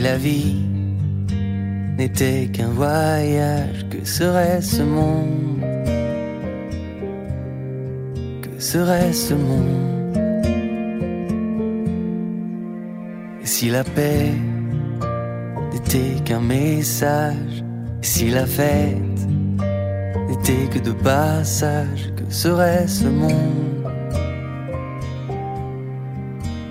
la 0.05 0.17
vie 0.17 0.61
n'était 1.97 2.47
qu'un 2.53 2.73
voyage, 2.83 3.87
que 3.89 4.05
serait 4.05 4.61
ce 4.61 4.83
monde? 4.83 5.65
Que 8.43 8.53
serait 8.59 9.13
ce 9.13 9.33
monde? 9.33 10.17
Et 13.41 13.47
si 13.55 13.71
la 13.71 13.83
paix 13.83 14.31
n'était 15.73 16.21
qu'un 16.23 16.41
message, 16.41 17.63
et 18.03 18.05
si 18.13 18.29
la 18.29 18.45
fête 18.45 19.21
n'était 20.29 20.67
que 20.71 20.79
de 20.87 20.91
passage, 20.91 22.13
que 22.15 22.31
serait 22.31 22.87
ce 22.87 23.07
monde? 23.07 23.81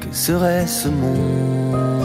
Que 0.02 0.10
serait 0.12 0.68
ce 0.68 0.88
monde? 0.88 2.03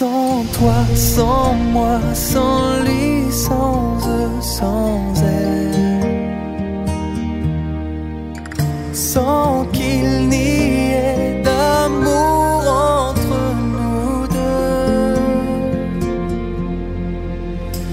Sans 0.00 0.44
toi, 0.56 0.80
sans 0.94 1.52
moi, 1.74 2.00
sans 2.14 2.82
lui, 2.86 3.30
sans 3.30 3.98
eux, 4.08 4.40
sans 4.40 5.02
elle, 5.22 5.74
sans 8.94 9.66
qu'il 9.74 10.10
n'y 10.30 10.92
ait 10.92 11.42
d'amour 11.44 12.62
entre 13.04 13.40
nous 13.72 14.26
deux, 14.36 15.16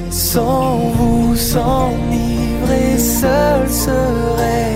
sans 0.10 0.78
vous 0.97 1.36
s'enivrer 1.36 2.97
seul 2.97 3.70
serait 3.70 4.66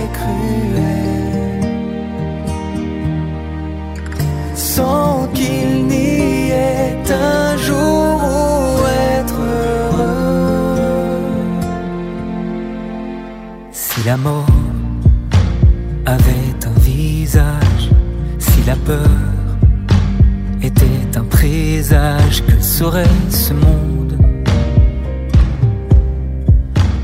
Si 14.02 14.08
la 14.08 14.16
mort 14.16 14.46
avait 16.06 16.66
un 16.66 16.80
visage, 16.80 17.84
si 18.36 18.64
la 18.66 18.74
peur 18.74 19.20
était 20.60 21.16
un 21.16 21.22
présage, 21.22 22.42
que 22.44 22.60
serait 22.60 23.16
ce 23.30 23.52
monde? 23.52 24.18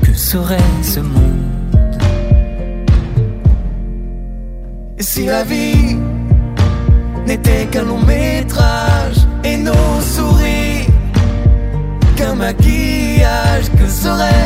Que 0.01 0.13
serait 0.13 0.73
ce 0.81 0.99
monde? 0.99 1.95
Et 4.97 5.03
si 5.03 5.25
la 5.25 5.45
vie 5.45 5.95
n'était 7.25 7.65
qu'un 7.71 7.83
long 7.83 8.01
métrage 8.01 9.19
et 9.45 9.55
nos 9.55 10.01
souris 10.01 10.85
qu'un 12.17 12.35
maquillage, 12.35 13.71
que 13.77 13.87
serait 13.87 14.38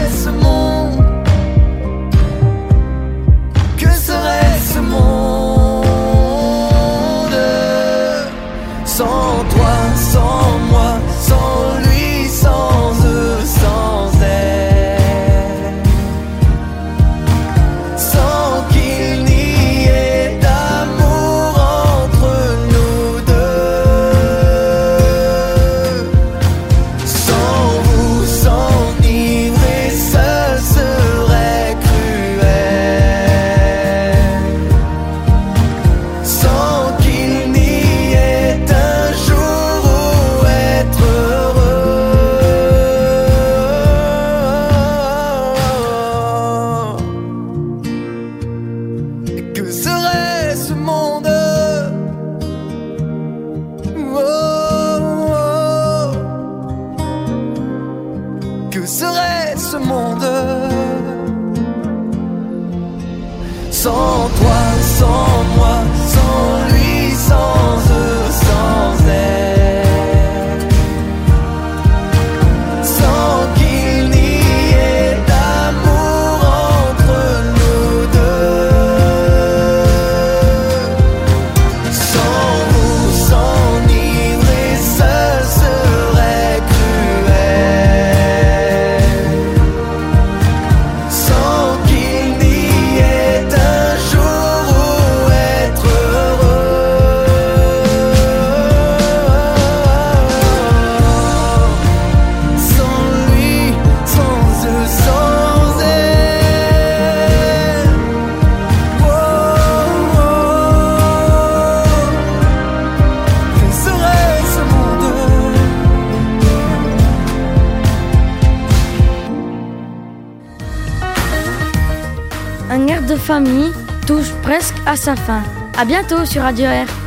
air 122.88 123.02
de 123.04 123.16
famille 123.16 123.72
touche 124.08 124.32
presque 124.42 124.76
à 124.86 124.96
sa 124.96 125.16
fin. 125.16 125.44
À 125.78 125.86
bientôt 125.86 126.26
sur 126.26 126.42
Radio 126.42 126.66
Air. 126.66 127.03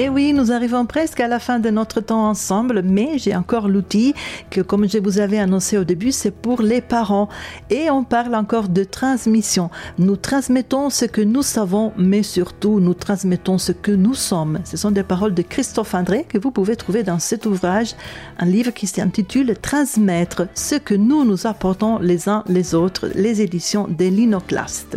Et 0.00 0.08
oui, 0.08 0.32
nous 0.32 0.50
arrivons 0.50 0.86
presque 0.86 1.20
à 1.20 1.28
la 1.28 1.38
fin 1.38 1.58
de 1.58 1.68
notre 1.68 2.00
temps 2.00 2.26
ensemble, 2.26 2.80
mais 2.82 3.18
j'ai 3.18 3.36
encore 3.36 3.68
l'outil 3.68 4.14
que, 4.48 4.62
comme 4.62 4.88
je 4.88 4.96
vous 4.96 5.18
avais 5.18 5.38
annoncé 5.38 5.76
au 5.76 5.84
début, 5.84 6.10
c'est 6.10 6.30
pour 6.30 6.62
les 6.62 6.80
parents. 6.80 7.28
Et 7.68 7.90
on 7.90 8.02
parle 8.02 8.34
encore 8.34 8.70
de 8.70 8.82
transmission. 8.82 9.68
Nous 9.98 10.16
transmettons 10.16 10.88
ce 10.88 11.04
que 11.04 11.20
nous 11.20 11.42
savons, 11.42 11.92
mais 11.98 12.22
surtout 12.22 12.80
nous 12.80 12.94
transmettons 12.94 13.58
ce 13.58 13.72
que 13.72 13.92
nous 13.92 14.14
sommes. 14.14 14.60
Ce 14.64 14.78
sont 14.78 14.90
des 14.90 15.02
paroles 15.02 15.34
de 15.34 15.42
Christophe 15.42 15.92
André 15.92 16.24
que 16.26 16.38
vous 16.38 16.50
pouvez 16.50 16.76
trouver 16.76 17.02
dans 17.02 17.18
cet 17.18 17.44
ouvrage, 17.44 17.94
un 18.38 18.46
livre 18.46 18.70
qui 18.70 18.86
s'intitule 18.86 19.54
Transmettre 19.60 20.44
ce 20.54 20.76
que 20.76 20.94
nous 20.94 21.26
nous 21.26 21.46
apportons 21.46 21.98
les 21.98 22.26
uns 22.26 22.42
les 22.46 22.74
autres, 22.74 23.10
les 23.14 23.42
éditions 23.42 23.86
de 23.86 24.06
l'Inoclaste. 24.06 24.96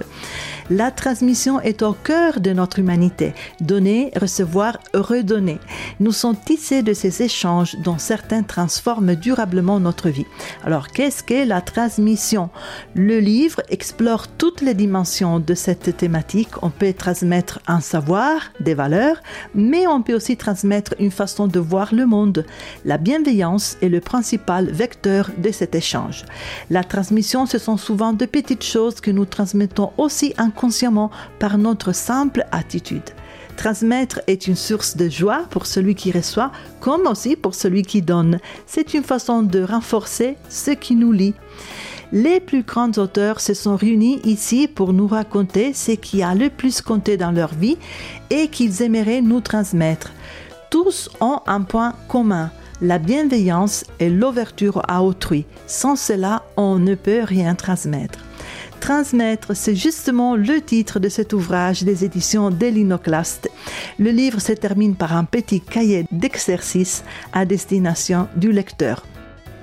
La 0.69 0.91
transmission 0.91 1.59
est 1.59 1.81
au 1.81 1.91
cœur 1.91 2.39
de 2.39 2.53
notre 2.53 2.79
humanité. 2.79 3.33
Donner, 3.59 4.11
recevoir, 4.15 4.77
redonner. 4.93 5.59
Nous 5.99 6.13
sommes 6.13 6.37
tissés 6.37 6.83
de 6.83 6.93
ces 6.93 7.21
échanges 7.21 7.75
dont 7.83 7.97
certains 7.97 8.43
transforment 8.43 9.15
durablement 9.15 9.81
notre 9.81 10.09
vie. 10.09 10.25
Alors, 10.63 10.87
qu'est-ce 10.87 11.21
qu'est 11.21 11.45
la 11.45 11.59
transmission? 11.59 12.49
Le 12.95 13.19
livre 13.19 13.61
explore 13.69 14.27
toutes 14.29 14.61
les 14.61 14.73
dimensions 14.73 15.39
de 15.39 15.53
cette 15.53 15.97
thématique. 15.97 16.63
On 16.63 16.69
peut 16.69 16.93
transmettre 16.93 17.59
un 17.67 17.81
savoir, 17.81 18.51
des 18.61 18.73
valeurs, 18.73 19.17
mais 19.53 19.85
on 19.85 20.01
peut 20.01 20.15
aussi 20.15 20.37
transmettre 20.37 20.95
une 20.99 21.11
façon 21.11 21.47
de 21.47 21.59
voir 21.59 21.93
le 21.93 22.05
monde. 22.05 22.45
La 22.85 22.97
bienveillance 22.97 23.77
est 23.81 23.89
le 23.89 23.99
principal 23.99 24.71
vecteur 24.71 25.29
de 25.37 25.51
cet 25.51 25.75
échange. 25.75 26.23
La 26.69 26.85
transmission, 26.85 27.45
ce 27.45 27.57
sont 27.57 27.77
souvent 27.77 28.13
de 28.13 28.25
petites 28.25 28.63
choses 28.63 29.01
que 29.01 29.11
nous 29.11 29.25
transmettons 29.25 29.91
aussi 29.97 30.33
inconsciemment 30.53 31.09
par 31.39 31.57
notre 31.57 31.93
simple 31.93 32.45
attitude. 32.51 33.09
Transmettre 33.57 34.21
est 34.27 34.47
une 34.47 34.55
source 34.55 34.97
de 34.97 35.09
joie 35.09 35.45
pour 35.49 35.65
celui 35.65 35.95
qui 35.95 36.11
reçoit, 36.11 36.51
comme 36.79 37.07
aussi 37.07 37.35
pour 37.35 37.53
celui 37.53 37.83
qui 37.83 38.01
donne. 38.01 38.39
C'est 38.65 38.93
une 38.93 39.03
façon 39.03 39.43
de 39.43 39.61
renforcer 39.61 40.37
ce 40.49 40.71
qui 40.71 40.95
nous 40.95 41.11
lie. 41.11 41.35
Les 42.11 42.39
plus 42.39 42.63
grands 42.63 42.91
auteurs 42.97 43.39
se 43.39 43.53
sont 43.53 43.75
réunis 43.75 44.19
ici 44.23 44.67
pour 44.67 44.93
nous 44.93 45.07
raconter 45.07 45.73
ce 45.73 45.91
qui 45.91 46.21
a 46.21 46.35
le 46.35 46.49
plus 46.49 46.81
compté 46.81 47.17
dans 47.17 47.31
leur 47.31 47.53
vie 47.53 47.77
et 48.29 48.47
qu'ils 48.47 48.81
aimeraient 48.81 49.21
nous 49.21 49.41
transmettre. 49.41 50.11
Tous 50.69 51.09
ont 51.21 51.39
un 51.47 51.61
point 51.61 51.93
commun, 52.07 52.51
la 52.81 52.99
bienveillance 52.99 53.85
et 53.99 54.09
l'ouverture 54.09 54.81
à 54.87 55.03
autrui. 55.03 55.45
Sans 55.67 55.95
cela, 55.95 56.43
on 56.57 56.77
ne 56.77 56.95
peut 56.95 57.23
rien 57.23 57.55
transmettre. 57.55 58.19
Transmettre, 58.83 59.55
c'est 59.55 59.77
justement 59.77 60.35
le 60.35 60.59
titre 60.59 60.99
de 60.99 61.07
cet 61.07 61.31
ouvrage 61.31 61.83
des 61.83 62.03
éditions 62.03 62.49
d'Elinoclast. 62.49 63.49
Le 63.97 64.09
livre 64.09 64.41
se 64.41 64.51
termine 64.51 64.95
par 64.95 65.15
un 65.15 65.23
petit 65.23 65.61
cahier 65.61 66.05
d'exercices 66.11 67.05
à 67.31 67.45
destination 67.45 68.27
du 68.35 68.51
lecteur. 68.51 69.05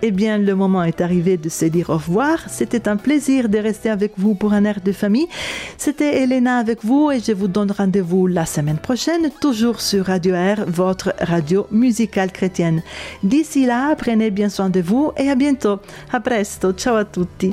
Eh 0.00 0.10
bien, 0.10 0.38
le 0.38 0.54
moment 0.54 0.84
est 0.84 1.02
arrivé 1.02 1.36
de 1.36 1.50
se 1.50 1.66
dire 1.66 1.90
au 1.90 1.98
revoir. 1.98 2.38
C'était 2.48 2.88
un 2.88 2.96
plaisir 2.96 3.50
de 3.50 3.58
rester 3.58 3.90
avec 3.90 4.12
vous 4.16 4.34
pour 4.34 4.54
un 4.54 4.64
air 4.64 4.80
de 4.82 4.92
famille. 4.92 5.28
C'était 5.76 6.22
Elena 6.22 6.56
avec 6.56 6.82
vous 6.82 7.10
et 7.10 7.20
je 7.20 7.32
vous 7.32 7.48
donne 7.48 7.72
rendez-vous 7.72 8.26
la 8.26 8.46
semaine 8.46 8.78
prochaine, 8.78 9.28
toujours 9.38 9.82
sur 9.82 10.06
Radio 10.06 10.34
Air, 10.34 10.64
votre 10.66 11.12
radio 11.20 11.66
musicale 11.70 12.32
chrétienne. 12.32 12.82
D'ici 13.22 13.66
là, 13.66 13.94
prenez 13.96 14.30
bien 14.30 14.48
soin 14.48 14.70
de 14.70 14.80
vous 14.80 15.12
et 15.18 15.28
à 15.28 15.34
bientôt. 15.34 15.78
A 16.10 16.20
presto. 16.20 16.72
Ciao 16.72 16.96
a 16.96 17.04
tutti. 17.04 17.52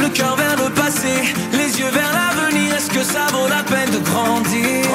Le 0.00 0.08
cœur 0.08 0.36
vers 0.36 0.56
le 0.56 0.70
passé, 0.70 1.34
les 1.52 1.78
yeux 1.78 1.90
vers 1.92 2.12
l'avenir, 2.12 2.74
est-ce 2.74 2.90
que 2.90 3.02
ça 3.02 3.26
vaut 3.32 3.48
la 3.48 3.62
peine 3.62 3.90
de 3.90 3.98
grandir? 3.98 4.86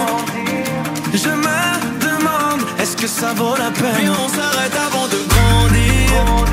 Je 1.13 1.29
me 1.29 1.61
demande, 1.99 2.61
est-ce 2.79 2.97
que 2.97 3.07
ça 3.07 3.33
vaut 3.33 3.55
la 3.55 3.71
peine? 3.71 3.95
Puis 3.95 4.09
on 4.09 4.27
s'arrête 4.29 4.75
avant 4.87 5.07
de 5.07 5.19
grandir. 5.33 6.45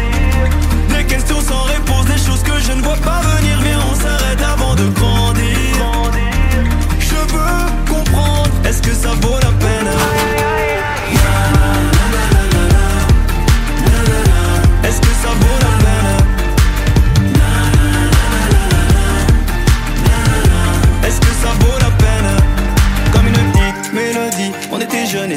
Des 0.96 1.04
questions 1.04 1.40
sans 1.40 1.62
réponse, 1.62 2.06
des 2.06 2.18
choses 2.18 2.42
que 2.42 2.58
je 2.66 2.72
ne 2.72 2.82
vois 2.82 2.96
pas 2.96 3.20
venir. 3.36 3.58
Viens 3.62 3.80
on 3.90 3.94
s'arrête 3.94 4.42
avant 4.42 4.74
de 4.74 4.86
grandir. 4.88 6.12
Je 6.98 7.14
veux 7.14 7.94
comprendre, 7.94 8.50
est-ce 8.64 8.82
que 8.82 8.92
ça 8.92 9.10
vaut 9.20 9.38
la 9.40 9.52
peine? 9.64 10.31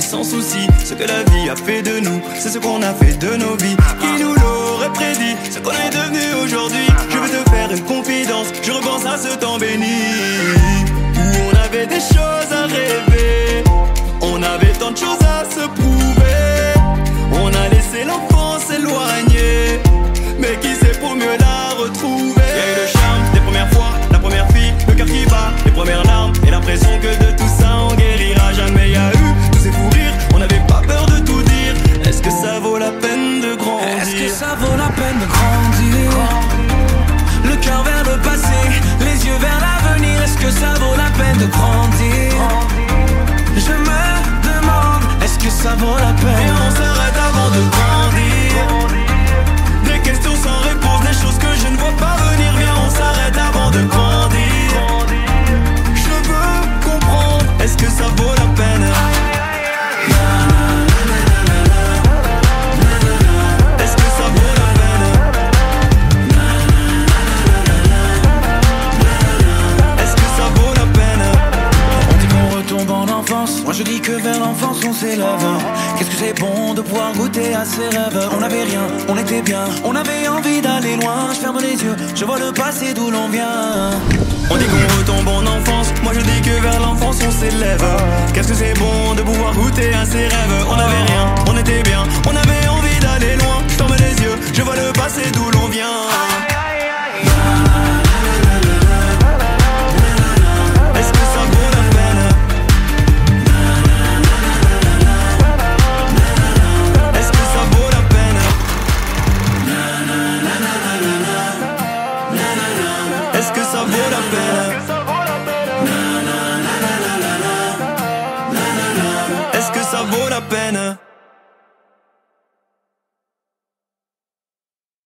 Sans 0.01 0.23
souci. 0.23 0.67
Ce 0.83 0.93
que 0.93 1.03
la 1.03 1.23
vie 1.23 1.49
a 1.49 1.55
fait 1.55 1.81
de 1.81 1.99
nous, 1.99 2.21
c'est 2.37 2.49
ce 2.49 2.59
qu'on 2.59 2.81
a 2.81 2.93
fait 2.93 3.17
de 3.17 3.35
nos 3.35 3.55
vies. 3.55 3.75
Qui 3.99 4.23
nous 4.23 4.33
l'aurait 4.33 4.93
prédit, 4.93 5.35
ce 5.51 5.59
qu'on 5.59 5.71
est 5.71 5.89
devenu 5.89 6.43
aujourd'hui. 6.43 6.87
Je 7.09 7.17
veux 7.17 7.29
te 7.29 7.49
faire 7.49 7.71
une 7.71 7.83
confidence, 7.83 8.47
je 8.61 8.71
repense 8.71 9.05
à 9.05 9.17
ce 9.17 9.35
temps 9.37 9.57
béni. 9.57 10.01
Où 11.15 11.51
on 11.51 11.65
avait 11.65 11.87
des 11.87 11.99
choses 11.99 12.51
à 12.51 12.63
rêver, 12.63 13.63
on 14.21 14.41
avait 14.43 14.73
tant 14.79 14.91
de 14.91 14.97
choses 14.97 15.23
à 15.23 15.45
se 15.49 15.67
prouver. 15.67 16.73
On 17.31 17.47
a 17.47 17.69
laissé 17.69 18.03
l'enfance 18.05 18.34